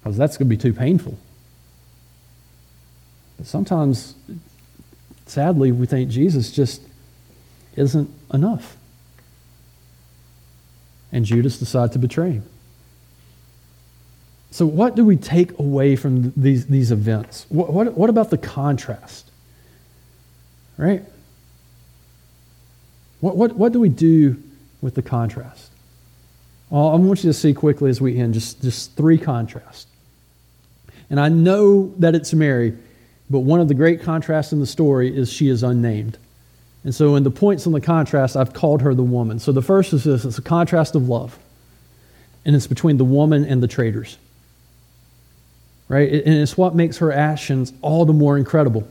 Because 0.02 0.18
that's 0.18 0.38
going 0.38 0.50
to 0.50 0.56
be 0.56 0.60
too 0.60 0.74
painful. 0.74 1.20
But 3.38 3.46
sometimes, 3.46 4.16
sadly, 5.26 5.72
we 5.72 5.86
think 5.86 6.10
Jesus 6.10 6.52
just 6.52 6.82
isn't 7.76 8.10
enough. 8.34 8.78
And 11.12 11.26
Judas 11.26 11.60
decided 11.60 11.94
to 11.94 12.00
betray 12.00 12.32
him. 12.32 12.50
So, 14.52 14.66
what 14.66 14.96
do 14.96 15.04
we 15.04 15.18
take 15.18 15.58
away 15.58 15.96
from 15.96 16.32
these, 16.38 16.68
these 16.68 16.92
events? 16.92 17.48
What, 17.50 17.74
what, 17.74 17.94
what 17.94 18.10
about 18.10 18.30
the 18.30 18.38
contrast? 18.38 19.32
Right? 20.78 21.04
What, 23.20 23.36
what, 23.36 23.56
what 23.56 23.74
do 23.74 23.80
we 23.80 23.90
do 23.90 24.42
with 24.82 24.96
the 24.96 25.02
contrast? 25.02 25.72
Well, 26.70 26.90
I 26.90 26.96
want 26.96 27.24
you 27.24 27.30
to 27.30 27.34
see 27.34 27.54
quickly 27.54 27.90
as 27.90 28.02
we 28.02 28.18
end 28.20 28.34
just, 28.34 28.62
just 28.62 28.96
three 28.96 29.18
contrasts. 29.18 29.88
And 31.10 31.20
I 31.20 31.30
know 31.30 31.94
that 32.00 32.16
it's 32.16 32.34
Mary, 32.34 32.78
but 33.34 33.40
one 33.40 33.60
of 33.60 33.68
the 33.68 33.74
great 33.74 34.04
contrasts 34.04 34.54
in 34.54 34.60
the 34.60 34.68
story 34.68 35.14
is 35.14 35.34
she 35.34 35.50
is 35.50 35.64
unnamed. 35.64 36.20
And 36.84 36.94
so, 36.94 37.16
in 37.16 37.24
the 37.24 37.32
points 37.32 37.66
on 37.66 37.74
the 37.74 37.82
contrast, 37.82 38.38
I've 38.38 38.54
called 38.54 38.84
her 38.84 38.94
the 38.94 39.04
woman. 39.04 39.40
So, 39.40 39.52
the 39.52 39.62
first 39.64 39.92
is 39.92 40.04
this 40.04 40.24
it's 40.24 40.38
a 40.38 40.42
contrast 40.44 40.94
of 40.94 41.10
love, 41.10 41.40
and 42.46 42.56
it's 42.56 42.68
between 42.68 42.98
the 42.98 43.06
woman 43.06 43.44
and 43.44 43.64
the 43.64 43.68
traitors. 43.68 44.20
Right? 45.88 46.12
And 46.12 46.36
it's 46.36 46.56
what 46.56 46.76
makes 46.76 46.98
her 47.00 47.12
actions 47.12 47.74
all 47.82 48.06
the 48.06 48.14
more 48.14 48.38
incredible. 48.38 48.88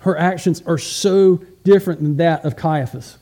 Her 0.00 0.16
actions 0.16 0.62
are 0.66 0.78
so 0.78 1.36
different 1.64 2.00
than 2.00 2.16
that 2.16 2.46
of 2.46 2.56
Caiaphas. 2.56 3.18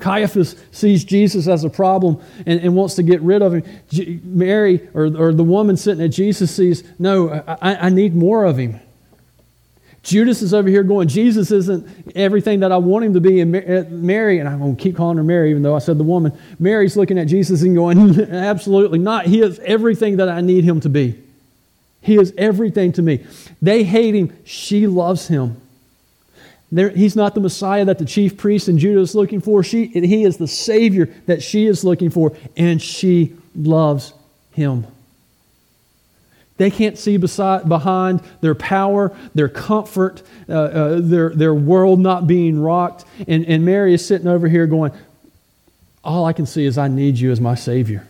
Caiaphas 0.00 0.56
sees 0.72 1.04
Jesus 1.04 1.46
as 1.46 1.64
a 1.64 1.70
problem 1.70 2.20
and, 2.46 2.60
and 2.60 2.74
wants 2.74 2.94
to 2.96 3.02
get 3.02 3.20
rid 3.20 3.42
of 3.42 3.54
him. 3.54 4.20
Mary, 4.24 4.88
or, 4.94 5.04
or 5.16 5.32
the 5.32 5.44
woman 5.44 5.76
sitting 5.76 6.02
at 6.04 6.10
Jesus, 6.10 6.54
sees, 6.54 6.82
no, 6.98 7.30
I, 7.30 7.86
I 7.86 7.88
need 7.90 8.14
more 8.14 8.44
of 8.44 8.56
him. 8.56 8.80
Judas 10.02 10.40
is 10.40 10.54
over 10.54 10.68
here 10.68 10.82
going, 10.82 11.08
Jesus 11.08 11.50
isn't 11.50 11.86
everything 12.16 12.60
that 12.60 12.72
I 12.72 12.78
want 12.78 13.04
him 13.04 13.14
to 13.14 13.20
be. 13.20 13.40
And 13.40 13.54
uh, 13.54 13.84
Mary, 13.90 14.38
and 14.38 14.48
I'm 14.48 14.58
going 14.58 14.76
to 14.76 14.82
keep 14.82 14.96
calling 14.96 15.18
her 15.18 15.22
Mary, 15.22 15.50
even 15.50 15.62
though 15.62 15.76
I 15.76 15.78
said 15.78 15.98
the 15.98 16.04
woman, 16.04 16.36
Mary's 16.58 16.96
looking 16.96 17.18
at 17.18 17.26
Jesus 17.26 17.62
and 17.62 17.74
going, 17.74 18.18
absolutely 18.30 18.98
not. 18.98 19.26
He 19.26 19.42
is 19.42 19.58
everything 19.60 20.16
that 20.16 20.28
I 20.28 20.40
need 20.40 20.64
him 20.64 20.80
to 20.80 20.88
be. 20.88 21.22
He 22.00 22.16
is 22.16 22.32
everything 22.38 22.92
to 22.92 23.02
me. 23.02 23.26
They 23.60 23.84
hate 23.84 24.14
him. 24.14 24.34
She 24.44 24.86
loves 24.86 25.28
him. 25.28 25.60
There, 26.72 26.90
he's 26.90 27.16
not 27.16 27.34
the 27.34 27.40
Messiah 27.40 27.84
that 27.86 27.98
the 27.98 28.04
chief 28.04 28.36
priest 28.36 28.68
in 28.68 28.78
Judas 28.78 29.10
is 29.10 29.14
looking 29.14 29.40
for. 29.40 29.64
She, 29.64 29.86
he 29.86 30.22
is 30.24 30.36
the 30.36 30.46
Savior 30.46 31.06
that 31.26 31.42
she 31.42 31.66
is 31.66 31.84
looking 31.84 32.10
for, 32.10 32.36
and 32.56 32.80
she 32.80 33.36
loves 33.56 34.14
him. 34.52 34.86
They 36.58 36.70
can't 36.70 36.98
see 36.98 37.16
beside, 37.16 37.68
behind 37.68 38.20
their 38.42 38.54
power, 38.54 39.16
their 39.34 39.48
comfort, 39.48 40.22
uh, 40.48 40.52
uh, 40.52 41.00
their, 41.00 41.30
their 41.30 41.54
world 41.54 41.98
not 41.98 42.26
being 42.26 42.60
rocked. 42.60 43.06
And, 43.26 43.46
and 43.46 43.64
Mary 43.64 43.94
is 43.94 44.06
sitting 44.06 44.26
over 44.26 44.46
here 44.46 44.66
going, 44.66 44.92
All 46.04 46.26
I 46.26 46.34
can 46.34 46.44
see 46.44 46.66
is 46.66 46.76
I 46.76 46.88
need 46.88 47.18
you 47.18 47.32
as 47.32 47.40
my 47.40 47.54
Savior. 47.54 48.06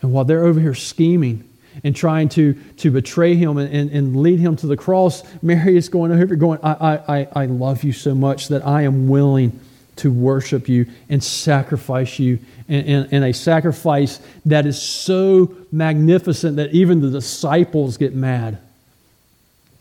And 0.00 0.12
while 0.12 0.24
they're 0.24 0.44
over 0.44 0.60
here 0.60 0.74
scheming, 0.74 1.48
and 1.84 1.94
trying 1.94 2.28
to, 2.30 2.54
to 2.78 2.90
betray 2.90 3.34
him 3.34 3.58
and, 3.58 3.72
and, 3.72 3.90
and, 3.90 4.16
lead 4.16 4.38
him 4.38 4.56
to 4.56 4.66
the 4.66 4.76
cross, 4.76 5.22
Mary 5.42 5.76
is 5.76 5.88
going 5.88 6.12
over 6.12 6.36
going, 6.36 6.58
I, 6.62 7.00
I, 7.08 7.28
I 7.34 7.46
love 7.46 7.82
you 7.82 7.92
so 7.92 8.14
much 8.14 8.48
that 8.48 8.66
I 8.66 8.82
am 8.82 9.08
willing 9.08 9.58
to 9.96 10.10
worship 10.10 10.68
you 10.68 10.86
and 11.08 11.22
sacrifice 11.22 12.18
you 12.18 12.38
in, 12.68 13.22
a 13.22 13.32
sacrifice 13.32 14.20
that 14.46 14.66
is 14.66 14.80
so 14.80 15.54
magnificent 15.70 16.56
that 16.56 16.72
even 16.72 17.00
the 17.00 17.10
disciples 17.10 17.96
get 17.96 18.14
mad. 18.14 18.58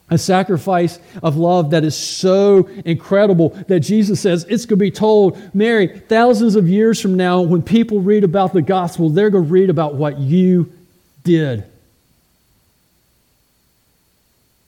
A 0.10 0.17
sacrifice 0.17 0.99
of 1.23 1.38
love 1.38 1.71
that 1.71 1.86
is 1.86 1.95
so 1.95 2.69
incredible 2.84 3.49
that 3.69 3.80
Jesus 3.80 4.19
says 4.19 4.45
it's 4.49 4.65
going 4.65 4.77
to 4.77 4.84
be 4.84 4.91
told, 4.91 5.56
Mary, 5.56 5.88
thousands 5.88 6.58
of 6.58 6.67
years 6.67 6.99
from 6.99 7.15
now, 7.15 7.41
when 7.41 7.62
people 7.62 8.01
read 8.01 8.25
about 8.25 8.51
the 8.51 8.62
gospel, 8.62 9.10
they're 9.10 9.30
going 9.30 9.45
to 9.45 9.49
read 9.49 9.69
about 9.69 9.95
what 9.95 10.19
you 10.19 10.73
did 11.23 11.63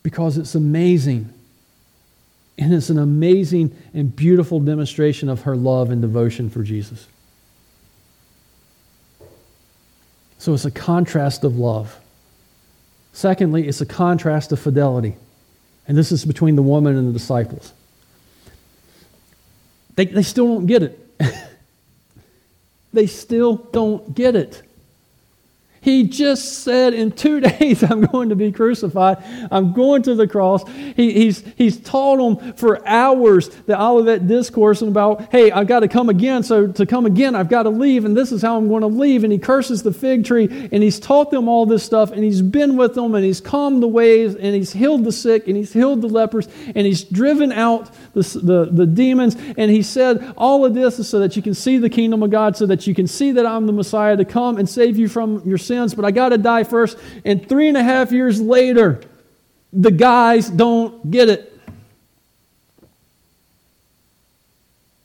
because 0.03 0.37
it's 0.37 0.53
amazing. 0.53 1.33
And 2.57 2.73
it's 2.73 2.89
an 2.89 2.99
amazing 2.99 3.75
and 3.93 4.15
beautiful 4.15 4.59
demonstration 4.59 5.29
of 5.29 5.41
her 5.41 5.55
love 5.55 5.89
and 5.89 6.01
devotion 6.01 6.49
for 6.49 6.61
Jesus. 6.61 7.07
So 10.37 10.53
it's 10.53 10.65
a 10.65 10.71
contrast 10.71 11.45
of 11.45 11.57
love. 11.57 11.97
Secondly, 13.13 13.67
it's 13.67 13.79
a 13.79 13.85
contrast 13.85 14.51
of 14.51 14.59
fidelity. 14.59 15.15
And 15.87 15.97
this 15.97 16.11
is 16.11 16.25
between 16.25 16.55
the 16.55 16.61
woman 16.61 16.97
and 16.97 17.07
the 17.07 17.13
disciples. 17.13 17.73
They, 19.95 20.05
they 20.05 20.23
still 20.23 20.47
don't 20.47 20.65
get 20.65 20.83
it. 20.83 20.99
they 22.93 23.07
still 23.07 23.55
don't 23.55 24.13
get 24.13 24.35
it. 24.35 24.61
He 25.83 26.07
just 26.07 26.63
said, 26.63 26.93
In 26.93 27.11
two 27.11 27.39
days, 27.41 27.83
I'm 27.83 28.05
going 28.05 28.29
to 28.29 28.35
be 28.35 28.53
crucified. 28.53 29.17
I'm 29.51 29.73
going 29.73 30.01
to 30.03 30.15
the 30.15 30.27
cross. 30.27 30.63
He, 30.95 31.11
he's, 31.11 31.43
he's 31.57 31.77
taught 31.77 32.17
them 32.17 32.53
for 32.53 32.87
hours 32.87 33.49
the 33.65 33.79
Olivet 33.79 34.25
discourse 34.25 34.81
and 34.81 34.89
about, 34.89 35.29
hey, 35.29 35.51
I've 35.51 35.67
got 35.67 35.81
to 35.81 35.89
come 35.89 36.07
again. 36.07 36.43
So 36.43 36.67
to 36.67 36.85
come 36.85 37.05
again, 37.05 37.35
I've 37.35 37.49
got 37.49 37.63
to 37.63 37.69
leave, 37.69 38.05
and 38.05 38.15
this 38.15 38.31
is 38.31 38.41
how 38.41 38.57
I'm 38.57 38.69
going 38.69 38.81
to 38.81 38.87
leave. 38.87 39.25
And 39.25 39.33
he 39.33 39.39
curses 39.39 39.83
the 39.83 39.91
fig 39.91 40.23
tree, 40.23 40.47
and 40.71 40.81
he's 40.81 41.01
taught 41.01 41.31
them 41.31 41.49
all 41.49 41.65
this 41.65 41.83
stuff, 41.83 42.11
and 42.11 42.23
he's 42.23 42.41
been 42.41 42.77
with 42.77 42.93
them, 42.95 43.13
and 43.13 43.25
he's 43.25 43.41
calmed 43.41 43.83
the 43.83 43.87
waves, 43.87 44.35
and 44.35 44.55
he's 44.55 44.71
healed 44.71 45.03
the 45.03 45.11
sick, 45.11 45.49
and 45.49 45.57
he's 45.57 45.73
healed 45.73 46.01
the 46.01 46.07
lepers, 46.07 46.47
and 46.67 46.87
he's 46.87 47.03
driven 47.03 47.51
out 47.51 47.93
the, 48.13 48.21
the, 48.41 48.69
the 48.71 48.85
demons. 48.85 49.35
And 49.57 49.69
he 49.69 49.83
said, 49.83 50.33
All 50.37 50.63
of 50.63 50.73
this 50.73 50.97
is 50.97 51.09
so 51.09 51.19
that 51.19 51.35
you 51.35 51.41
can 51.41 51.53
see 51.53 51.77
the 51.77 51.89
kingdom 51.89 52.23
of 52.23 52.31
God, 52.31 52.55
so 52.55 52.65
that 52.67 52.87
you 52.87 52.95
can 52.95 53.07
see 53.07 53.33
that 53.33 53.45
I'm 53.45 53.65
the 53.65 53.73
Messiah 53.73 54.15
to 54.15 54.23
come 54.23 54.57
and 54.57 54.69
save 54.69 54.97
you 54.97 55.09
from 55.09 55.41
your 55.45 55.57
sin 55.57 55.72
sins, 55.73 55.95
but 55.95 56.05
I 56.05 56.11
got 56.11 56.29
to 56.29 56.37
die 56.37 56.63
first. 56.63 56.97
And 57.25 57.47
three 57.47 57.67
and 57.67 57.77
a 57.77 57.83
half 57.83 58.11
years 58.11 58.39
later, 58.39 59.01
the 59.71 59.91
guys 59.91 60.49
don't 60.49 61.09
get 61.09 61.29
it. 61.29 61.49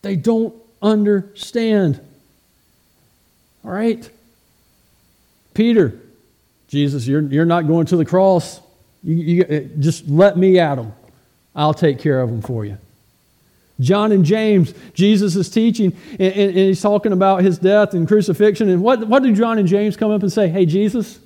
They 0.03 0.17
don't 0.17 0.55
understand. 0.83 2.01
All 3.65 3.71
right? 3.71 4.09
Peter, 5.55 5.99
Jesus, 6.69 7.07
you're, 7.07 7.23
you're 7.23 7.45
not 7.45 7.67
going 7.67 7.87
to 7.87 7.97
the 7.97 8.05
cross. 8.05 8.61
You, 9.03 9.15
you, 9.15 9.71
just 9.79 10.07
let 10.07 10.37
me 10.37 10.59
at 10.59 10.75
them. 10.75 10.93
I'll 11.57 11.75
take 11.75 11.99
care 11.99 12.21
of 12.21 12.31
them 12.31 12.43
for 12.43 12.65
you. 12.65 12.79
John 13.81 14.11
and 14.11 14.25
James, 14.25 14.75
Jesus 14.93 15.37
is 15.37 15.49
teaching, 15.49 15.97
and, 16.13 16.21
and, 16.21 16.49
and, 16.49 16.57
he's 16.57 16.83
talking 16.83 17.13
about 17.13 17.43
his 17.43 17.59
death 17.59 17.95
and 17.95 18.09
crucifixion. 18.09 18.69
And 18.69 18.83
what, 18.83 19.07
what 19.07 19.23
do 19.23 19.33
John 19.33 19.59
and 19.59 19.69
James 19.69 19.97
come 19.97 20.11
up 20.11 20.23
and 20.23 20.33
say? 20.33 20.49
Hey, 20.49 20.67
Jesus, 20.67 21.21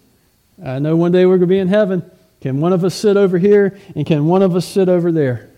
I 0.63 0.79
know 0.79 0.95
one 0.95 1.13
day 1.13 1.25
we're 1.25 1.39
going 1.39 1.49
to 1.49 1.55
be 1.55 1.59
in 1.59 1.69
heaven. 1.69 2.09
Can 2.43 2.61
one 2.61 2.75
of 2.75 2.85
us 2.85 2.95
sit 2.95 3.17
over 3.17 3.39
here, 3.39 3.79
and 3.95 4.05
can 4.07 4.27
one 4.27 4.43
of 4.43 4.55
us 4.55 4.67
sit 4.67 4.89
over 4.89 5.11
there? 5.11 5.49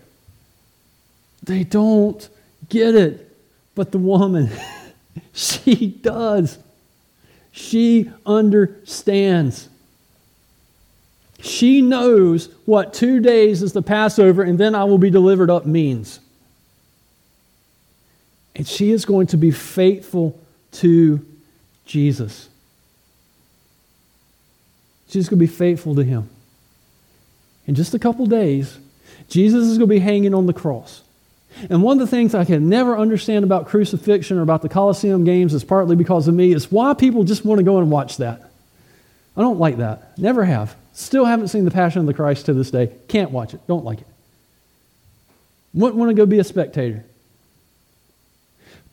They 1.43 1.63
don't 1.63 2.27
get 2.69 2.95
it. 2.95 3.21
But 3.75 3.91
the 3.91 3.97
woman, 3.97 4.49
she 5.33 5.87
does. 5.87 6.57
She 7.51 8.09
understands. 8.25 9.67
She 11.41 11.81
knows 11.81 12.49
what 12.65 12.93
two 12.93 13.19
days 13.19 13.61
is 13.61 13.73
the 13.73 13.81
Passover, 13.81 14.43
and 14.43 14.57
then 14.57 14.75
I 14.75 14.85
will 14.85 14.97
be 14.97 15.09
delivered 15.09 15.49
up 15.49 15.65
means. 15.65 16.19
And 18.55 18.67
she 18.67 18.91
is 18.91 19.05
going 19.05 19.27
to 19.27 19.37
be 19.37 19.51
faithful 19.51 20.39
to 20.73 21.25
Jesus. 21.85 22.49
She's 25.09 25.29
going 25.29 25.39
to 25.39 25.45
be 25.45 25.51
faithful 25.51 25.95
to 25.95 26.03
him. 26.03 26.29
In 27.67 27.75
just 27.75 27.93
a 27.93 27.99
couple 27.99 28.25
days, 28.25 28.77
Jesus 29.29 29.63
is 29.67 29.77
going 29.77 29.89
to 29.89 29.95
be 29.95 29.99
hanging 29.99 30.33
on 30.33 30.45
the 30.45 30.53
cross. 30.53 31.01
And 31.69 31.81
one 31.81 31.99
of 31.99 32.07
the 32.07 32.15
things 32.15 32.35
I 32.35 32.45
can 32.45 32.69
never 32.69 32.97
understand 32.97 33.45
about 33.45 33.67
crucifixion 33.67 34.37
or 34.37 34.41
about 34.41 34.61
the 34.61 34.69
Colosseum 34.69 35.23
games 35.23 35.53
is 35.53 35.63
partly 35.63 35.95
because 35.95 36.27
of 36.27 36.35
me 36.35 36.53
is 36.53 36.71
why 36.71 36.93
people 36.93 37.23
just 37.23 37.45
want 37.45 37.59
to 37.59 37.63
go 37.63 37.77
and 37.77 37.89
watch 37.89 38.17
that. 38.17 38.51
I 39.37 39.41
don't 39.41 39.59
like 39.59 39.77
that. 39.77 40.17
Never 40.17 40.43
have. 40.43 40.75
Still 40.93 41.25
haven't 41.25 41.49
seen 41.49 41.65
the 41.65 41.71
Passion 41.71 42.01
of 42.01 42.07
the 42.07 42.13
Christ 42.13 42.45
to 42.47 42.53
this 42.53 42.71
day. 42.71 42.91
Can't 43.07 43.31
watch 43.31 43.53
it. 43.53 43.65
Don't 43.67 43.85
like 43.85 44.01
it. 44.01 44.07
Wouldn't 45.73 45.97
want 45.97 46.09
to 46.09 46.13
go 46.13 46.25
be 46.25 46.39
a 46.39 46.43
spectator. 46.43 47.03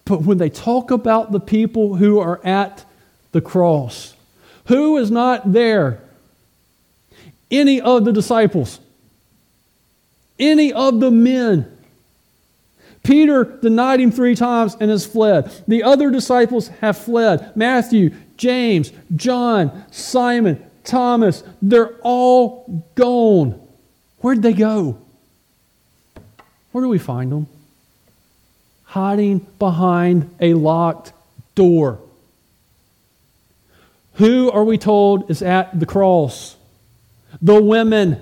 But 0.04 0.22
when 0.22 0.38
they 0.38 0.50
talk 0.50 0.90
about 0.90 1.32
the 1.32 1.40
people 1.40 1.96
who 1.96 2.18
are 2.18 2.44
at 2.44 2.84
the 3.32 3.40
cross, 3.40 4.14
who 4.66 4.96
is 4.96 5.10
not 5.10 5.52
there? 5.52 6.02
Any 7.50 7.80
of 7.80 8.04
the 8.04 8.12
disciples, 8.12 8.80
any 10.38 10.72
of 10.72 11.00
the 11.00 11.10
men. 11.10 11.68
Peter 13.02 13.44
denied 13.44 14.00
him 14.00 14.12
three 14.12 14.36
times 14.36 14.76
and 14.78 14.90
has 14.90 15.04
fled. 15.04 15.52
The 15.66 15.82
other 15.82 16.10
disciples 16.10 16.68
have 16.68 16.96
fled. 16.96 17.56
Matthew, 17.56 18.14
James, 18.36 18.92
John, 19.16 19.84
Simon, 19.90 20.64
Thomas, 20.84 21.42
they're 21.60 21.96
all 22.02 22.84
gone. 22.94 23.60
Where'd 24.20 24.42
they 24.42 24.52
go? 24.52 24.98
Where 26.70 26.84
do 26.84 26.88
we 26.88 26.98
find 26.98 27.32
them? 27.32 27.46
Hiding 28.92 29.38
behind 29.58 30.28
a 30.38 30.52
locked 30.52 31.14
door. 31.54 31.98
Who 34.16 34.50
are 34.50 34.64
we 34.64 34.76
told 34.76 35.30
is 35.30 35.40
at 35.40 35.80
the 35.80 35.86
cross? 35.86 36.56
The 37.40 37.62
women. 37.62 38.20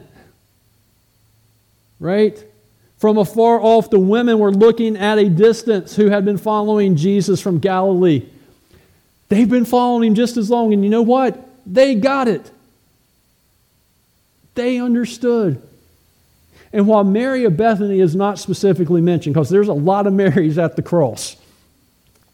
Right? 1.99 2.39
From 2.99 3.19
afar 3.19 3.61
off, 3.61 3.91
the 3.91 3.99
women 3.99 4.39
were 4.39 4.53
looking 4.53 4.97
at 4.97 5.19
a 5.19 5.29
distance 5.29 5.97
who 5.97 6.09
had 6.09 6.25
been 6.25 6.39
following 6.39 6.95
Jesus 6.95 7.41
from 7.41 7.59
Galilee. 7.59 8.27
They've 9.29 9.51
been 9.51 9.65
following 9.65 10.11
him 10.11 10.15
just 10.15 10.37
as 10.37 10.51
long, 10.51 10.73
and 10.73 10.85
you 10.85 10.91
know 10.91 11.03
what? 11.03 11.49
They 11.67 11.97
got 11.97 12.29
it. 12.29 12.49
They 14.55 14.79
understood. 14.79 15.61
And 16.73 16.87
while 16.87 17.05
Mary 17.05 17.45
of 17.45 17.57
Bethany 17.57 18.01
is 18.01 18.15
not 18.15 18.39
specifically 18.39 19.01
mentioned, 19.01 19.35
because 19.35 19.51
there's 19.51 19.69
a 19.69 19.73
lot 19.73 20.07
of 20.07 20.13
Marys 20.13 20.59
at 20.59 20.77
the 20.77 20.83
cross, 20.83 21.37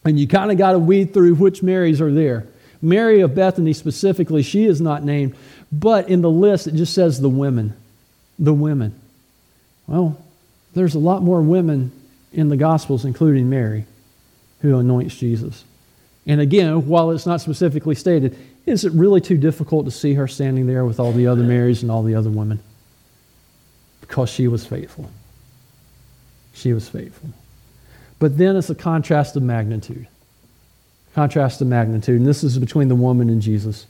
and 0.04 0.20
you 0.20 0.28
kind 0.28 0.52
of 0.52 0.58
got 0.58 0.72
to 0.72 0.78
weed 0.78 1.14
through 1.14 1.34
which 1.36 1.62
Marys 1.62 2.00
are 2.00 2.12
there. 2.12 2.46
Mary 2.82 3.20
of 3.20 3.34
Bethany 3.34 3.72
specifically, 3.72 4.42
she 4.42 4.66
is 4.66 4.80
not 4.80 5.02
named, 5.02 5.34
but 5.72 6.08
in 6.08 6.20
the 6.20 6.30
list 6.30 6.66
it 6.66 6.74
just 6.74 6.94
says 6.94 7.20
the 7.20 7.28
women. 7.28 7.74
The 8.38 8.52
women. 8.52 8.98
Well, 9.86 10.20
there's 10.74 10.94
a 10.94 10.98
lot 10.98 11.22
more 11.22 11.40
women 11.40 11.90
in 12.32 12.50
the 12.50 12.56
Gospels, 12.56 13.04
including 13.04 13.48
Mary, 13.48 13.86
who 14.60 14.78
anoints 14.78 15.16
Jesus. 15.16 15.64
And 16.26 16.40
again, 16.40 16.86
while 16.86 17.10
it's 17.12 17.24
not 17.24 17.40
specifically 17.40 17.94
stated, 17.94 18.36
is 18.66 18.84
it 18.84 18.92
really 18.92 19.20
too 19.20 19.38
difficult 19.38 19.86
to 19.86 19.90
see 19.90 20.14
her 20.14 20.28
standing 20.28 20.66
there 20.66 20.84
with 20.84 21.00
all 21.00 21.12
the 21.12 21.28
other 21.28 21.42
Marys 21.42 21.82
and 21.82 21.90
all 21.90 22.02
the 22.02 22.14
other 22.14 22.30
women? 22.30 22.60
Because 24.00 24.30
she 24.30 24.48
was 24.48 24.66
faithful. 24.66 25.10
She 26.54 26.72
was 26.72 26.88
faithful. 26.88 27.30
But 28.18 28.38
then 28.38 28.56
it's 28.56 28.70
a 28.70 28.74
contrast 28.74 29.36
of 29.36 29.42
magnitude. 29.42 30.06
Contrast 31.14 31.60
of 31.60 31.66
magnitude. 31.66 32.18
And 32.18 32.26
this 32.26 32.42
is 32.42 32.58
between 32.58 32.88
the 32.88 32.94
woman 32.94 33.28
and 33.28 33.42
Jesus. 33.42 33.86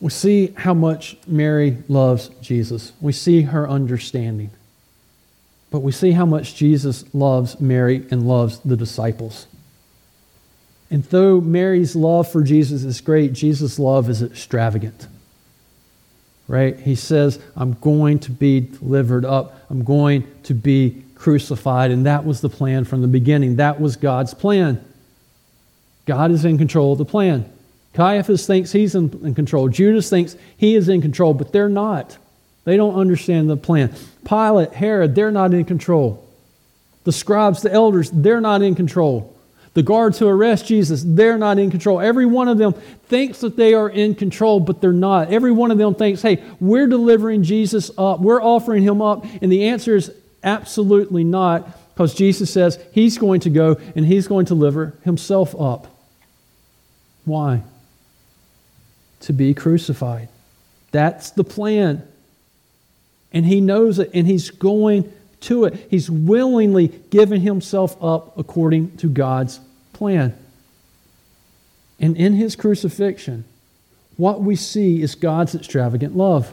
We 0.00 0.10
see 0.10 0.48
how 0.56 0.74
much 0.74 1.16
Mary 1.26 1.78
loves 1.88 2.28
Jesus. 2.40 2.92
We 3.00 3.12
see 3.12 3.42
her 3.42 3.68
understanding. 3.68 4.50
But 5.70 5.80
we 5.80 5.92
see 5.92 6.12
how 6.12 6.26
much 6.26 6.54
Jesus 6.54 7.04
loves 7.14 7.60
Mary 7.60 8.06
and 8.10 8.28
loves 8.28 8.60
the 8.60 8.76
disciples. 8.76 9.46
And 10.90 11.02
though 11.04 11.40
Mary's 11.40 11.96
love 11.96 12.30
for 12.30 12.42
Jesus 12.42 12.84
is 12.84 13.00
great, 13.00 13.32
Jesus' 13.32 13.78
love 13.78 14.08
is 14.08 14.22
extravagant. 14.22 15.08
Right? 16.48 16.78
He 16.78 16.94
says, 16.94 17.40
I'm 17.56 17.72
going 17.74 18.20
to 18.20 18.30
be 18.30 18.60
delivered 18.60 19.24
up, 19.24 19.58
I'm 19.68 19.82
going 19.82 20.26
to 20.44 20.54
be 20.54 21.02
crucified. 21.16 21.90
And 21.90 22.06
that 22.06 22.24
was 22.24 22.40
the 22.40 22.48
plan 22.48 22.84
from 22.84 23.02
the 23.02 23.08
beginning. 23.08 23.56
That 23.56 23.80
was 23.80 23.96
God's 23.96 24.34
plan. 24.34 24.84
God 26.04 26.30
is 26.30 26.44
in 26.44 26.56
control 26.56 26.92
of 26.92 26.98
the 26.98 27.04
plan. 27.04 27.50
Caiaphas 27.94 28.46
thinks 28.46 28.72
he's 28.72 28.94
in, 28.94 29.10
in, 29.24 29.34
control. 29.34 29.68
Judas 29.68 30.08
thinks 30.08 30.36
he 30.56 30.76
is 30.76 30.88
in 30.88 31.00
control, 31.00 31.34
but 31.34 31.52
they're 31.52 31.68
not. 31.68 32.16
They 32.64 32.76
don't 32.76 32.94
understand 32.94 33.48
the 33.48 33.56
plan. 33.56 33.94
Pilate, 34.24 34.72
Herod, 34.72 35.14
they're 35.14 35.30
not 35.30 35.54
in 35.54 35.64
control. 35.64 36.22
The 37.04 37.12
scribes, 37.12 37.62
the 37.62 37.72
elders, 37.72 38.10
they're 38.10 38.40
not 38.40 38.62
in 38.62 38.74
control. 38.74 39.35
The 39.76 39.82
guards 39.82 40.18
who 40.18 40.26
arrest 40.26 40.66
Jesus, 40.66 41.04
they're 41.06 41.38
not 41.38 41.58
in 41.58 41.70
control. 41.70 42.00
Every 42.00 42.26
one 42.26 42.48
of 42.48 42.58
them 42.58 42.72
thinks 43.08 43.40
that 43.42 43.56
they 43.56 43.74
are 43.74 43.88
in 43.88 44.16
control, 44.16 44.58
but 44.58 44.80
they're 44.80 44.92
not. 44.92 45.30
Every 45.30 45.52
one 45.52 45.70
of 45.70 45.78
them 45.78 45.94
thinks, 45.94 46.22
hey, 46.22 46.42
we're 46.58 46.88
delivering 46.88 47.44
Jesus 47.44 47.90
up, 47.96 48.20
we're 48.20 48.42
offering 48.42 48.82
him 48.82 49.00
up. 49.00 49.24
And 49.40 49.52
the 49.52 49.68
answer 49.68 49.94
is 49.94 50.10
absolutely 50.42 51.22
not, 51.22 51.94
because 51.94 52.14
Jesus 52.14 52.50
says 52.50 52.78
he's 52.92 53.18
going 53.18 53.40
to 53.40 53.50
go 53.50 53.76
and 53.94 54.04
he's 54.04 54.26
going 54.26 54.46
to 54.46 54.54
deliver 54.54 54.94
himself 55.04 55.54
up. 55.60 55.86
Why? 57.24 57.62
to 59.26 59.32
be 59.32 59.54
crucified. 59.54 60.28
That's 60.92 61.30
the 61.30 61.44
plan. 61.44 62.06
And 63.32 63.44
he 63.44 63.60
knows 63.60 63.98
it, 63.98 64.10
and 64.14 64.26
he's 64.26 64.50
going 64.50 65.12
to 65.40 65.64
it. 65.64 65.86
He's 65.90 66.10
willingly 66.10 66.88
given 67.10 67.40
himself 67.40 68.02
up 68.02 68.38
according 68.38 68.96
to 68.98 69.08
God's 69.08 69.60
plan. 69.92 70.36
And 71.98 72.16
in 72.16 72.34
his 72.34 72.56
crucifixion, 72.56 73.44
what 74.16 74.40
we 74.40 74.56
see 74.56 75.02
is 75.02 75.14
God's 75.14 75.54
extravagant 75.54 76.16
love. 76.16 76.52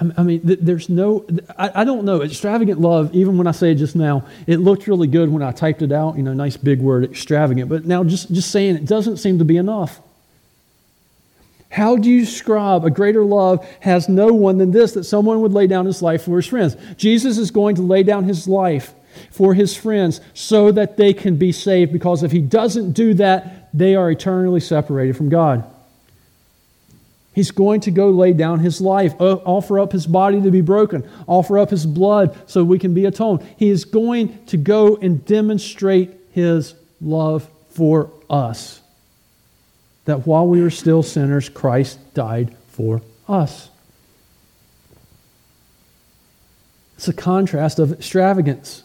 I 0.00 0.22
mean, 0.22 0.40
there's 0.44 0.88
no, 0.88 1.26
I 1.56 1.82
don't 1.82 2.04
know, 2.04 2.22
extravagant 2.22 2.80
love, 2.80 3.12
even 3.16 3.36
when 3.36 3.48
I 3.48 3.50
say 3.50 3.72
it 3.72 3.76
just 3.76 3.96
now, 3.96 4.24
it 4.46 4.58
looked 4.58 4.86
really 4.86 5.08
good 5.08 5.28
when 5.28 5.42
I 5.42 5.50
typed 5.50 5.82
it 5.82 5.90
out, 5.90 6.16
you 6.16 6.22
know, 6.22 6.32
nice 6.32 6.56
big 6.56 6.80
word, 6.80 7.02
extravagant. 7.02 7.68
But 7.68 7.84
now 7.84 8.04
just, 8.04 8.32
just 8.32 8.52
saying 8.52 8.76
it 8.76 8.84
doesn't 8.84 9.16
seem 9.16 9.40
to 9.40 9.44
be 9.44 9.56
enough. 9.56 10.00
How 11.70 11.96
do 11.96 12.10
you 12.10 12.20
describe 12.20 12.84
a 12.84 12.90
greater 12.90 13.24
love 13.24 13.66
has 13.80 14.08
no 14.08 14.28
one 14.28 14.58
than 14.58 14.70
this 14.70 14.92
that 14.92 15.04
someone 15.04 15.42
would 15.42 15.52
lay 15.52 15.66
down 15.66 15.86
his 15.86 16.02
life 16.02 16.22
for 16.22 16.36
his 16.36 16.46
friends? 16.46 16.76
Jesus 16.96 17.38
is 17.38 17.50
going 17.50 17.76
to 17.76 17.82
lay 17.82 18.02
down 18.02 18.24
his 18.24 18.48
life 18.48 18.94
for 19.30 19.54
his 19.54 19.76
friends 19.76 20.20
so 20.32 20.72
that 20.72 20.96
they 20.96 21.12
can 21.12 21.36
be 21.36 21.52
saved 21.52 21.92
because 21.92 22.22
if 22.22 22.32
he 22.32 22.40
doesn't 22.40 22.92
do 22.92 23.14
that, 23.14 23.68
they 23.76 23.94
are 23.94 24.10
eternally 24.10 24.60
separated 24.60 25.16
from 25.16 25.28
God. 25.28 25.64
He's 27.34 27.50
going 27.50 27.80
to 27.82 27.90
go 27.90 28.10
lay 28.10 28.32
down 28.32 28.60
his 28.60 28.80
life, 28.80 29.14
offer 29.20 29.78
up 29.78 29.92
his 29.92 30.06
body 30.06 30.40
to 30.40 30.50
be 30.50 30.60
broken, 30.60 31.08
offer 31.28 31.58
up 31.58 31.70
his 31.70 31.86
blood 31.86 32.36
so 32.46 32.64
we 32.64 32.78
can 32.78 32.94
be 32.94 33.04
atoned. 33.04 33.46
He 33.56 33.68
is 33.68 33.84
going 33.84 34.44
to 34.46 34.56
go 34.56 34.96
and 34.96 35.24
demonstrate 35.24 36.10
his 36.32 36.74
love 37.00 37.48
for 37.70 38.10
us 38.28 38.80
that 40.08 40.26
while 40.26 40.46
we 40.46 40.62
were 40.62 40.70
still 40.70 41.02
sinners, 41.02 41.50
Christ 41.50 41.98
died 42.14 42.56
for 42.68 43.02
us. 43.28 43.68
It's 46.96 47.08
a 47.08 47.12
contrast 47.12 47.78
of 47.78 47.92
extravagance. 47.92 48.84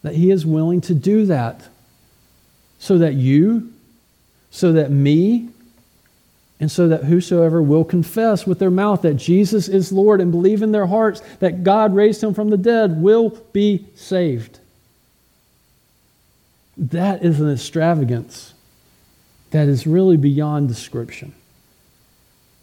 That 0.00 0.14
he 0.14 0.30
is 0.30 0.46
willing 0.46 0.80
to 0.80 0.94
do 0.94 1.26
that 1.26 1.68
so 2.78 2.96
that 2.96 3.12
you, 3.12 3.74
so 4.50 4.72
that 4.72 4.90
me, 4.90 5.50
and 6.58 6.72
so 6.72 6.88
that 6.88 7.04
whosoever 7.04 7.60
will 7.60 7.84
confess 7.84 8.46
with 8.46 8.58
their 8.58 8.70
mouth 8.70 9.02
that 9.02 9.14
Jesus 9.16 9.68
is 9.68 9.92
Lord 9.92 10.22
and 10.22 10.32
believe 10.32 10.62
in 10.62 10.72
their 10.72 10.86
hearts 10.86 11.20
that 11.40 11.62
God 11.62 11.94
raised 11.94 12.22
him 12.22 12.32
from 12.32 12.48
the 12.48 12.56
dead 12.56 13.02
will 13.02 13.38
be 13.52 13.84
saved. 13.96 14.60
That 16.78 17.22
is 17.22 17.38
an 17.38 17.52
extravagance 17.52 18.54
that 19.52 19.68
is 19.68 19.86
really 19.86 20.16
beyond 20.16 20.68
description. 20.68 21.32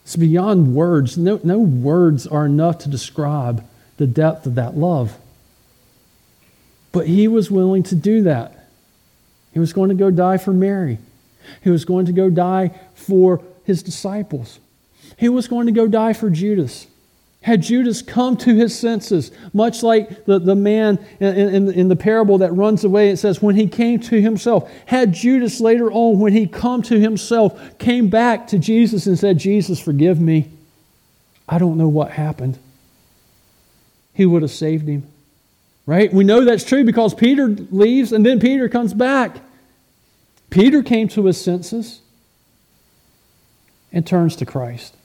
It's 0.03 0.15
beyond 0.15 0.75
words. 0.75 1.17
No, 1.17 1.39
no 1.43 1.59
words 1.59 2.27
are 2.27 2.45
enough 2.45 2.79
to 2.79 2.89
describe 2.89 3.63
the 3.97 4.07
depth 4.07 4.45
of 4.45 4.55
that 4.55 4.75
love. 4.75 5.17
But 6.91 7.07
he 7.07 7.27
was 7.27 7.51
willing 7.51 7.83
to 7.83 7.95
do 7.95 8.23
that. 8.23 8.67
He 9.53 9.59
was 9.59 9.71
going 9.71 9.89
to 9.89 9.95
go 9.95 10.09
die 10.09 10.37
for 10.37 10.51
Mary. 10.51 10.97
He 11.63 11.69
was 11.69 11.85
going 11.85 12.07
to 12.07 12.11
go 12.11 12.29
die 12.29 12.71
for 12.95 13.43
his 13.63 13.83
disciples. 13.83 14.59
He 15.17 15.29
was 15.29 15.47
going 15.47 15.67
to 15.67 15.71
go 15.71 15.87
die 15.87 16.13
for 16.13 16.29
Judas. 16.29 16.87
Had 17.41 17.61
Judas 17.61 18.01
come 18.01 18.35
to 18.37 18.53
his 18.53 18.77
senses, 18.77 19.31
much 19.53 19.81
like 19.81 20.25
the, 20.25 20.39
the 20.39 20.55
man 20.55 20.99
in, 21.21 21.37
in, 21.37 21.71
in, 21.71 21.87
the 21.87 21.95
parable 21.95 22.37
that 22.39 22.51
runs 22.51 22.83
away, 22.83 23.09
it 23.09 23.17
says, 23.17 23.41
when 23.41 23.55
he 23.55 23.67
came 23.67 24.01
to 24.01 24.21
himself. 24.21 24.69
Had 24.85 25.13
Judas 25.13 25.61
later 25.61 25.89
on, 25.89 26.19
when 26.19 26.33
he 26.33 26.47
come 26.47 26.81
to 26.83 26.99
himself, 26.99 27.77
came 27.77 28.09
back 28.09 28.47
to 28.47 28.59
Jesus 28.59 29.07
and 29.07 29.17
said, 29.17 29.37
Jesus, 29.37 29.79
forgive 29.79 30.19
me. 30.19 30.51
I 31.47 31.59
don't 31.59 31.77
know 31.77 31.87
what 31.87 32.11
happened. 32.11 32.59
He 34.13 34.25
would 34.25 34.41
have 34.41 34.51
saved 34.51 34.87
him. 34.87 35.07
Right? 35.85 36.13
We 36.13 36.25
know 36.25 36.43
that's 36.43 36.65
true 36.65 36.83
because 36.83 37.13
Peter 37.13 37.47
leaves 37.47 38.11
and 38.11 38.25
then 38.25 38.39
Peter 38.39 38.67
comes 38.67 38.93
back. 38.93 39.37
Peter 40.49 40.83
came 40.83 41.07
to 41.09 41.25
his 41.25 41.41
senses 41.41 42.01
and 43.91 44.05
turns 44.05 44.35
to 44.35 44.45
Christ. 44.45 44.95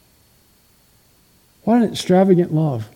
What 1.65 1.83
an 1.83 1.93
extravagant 1.93 2.55
love 2.55 2.89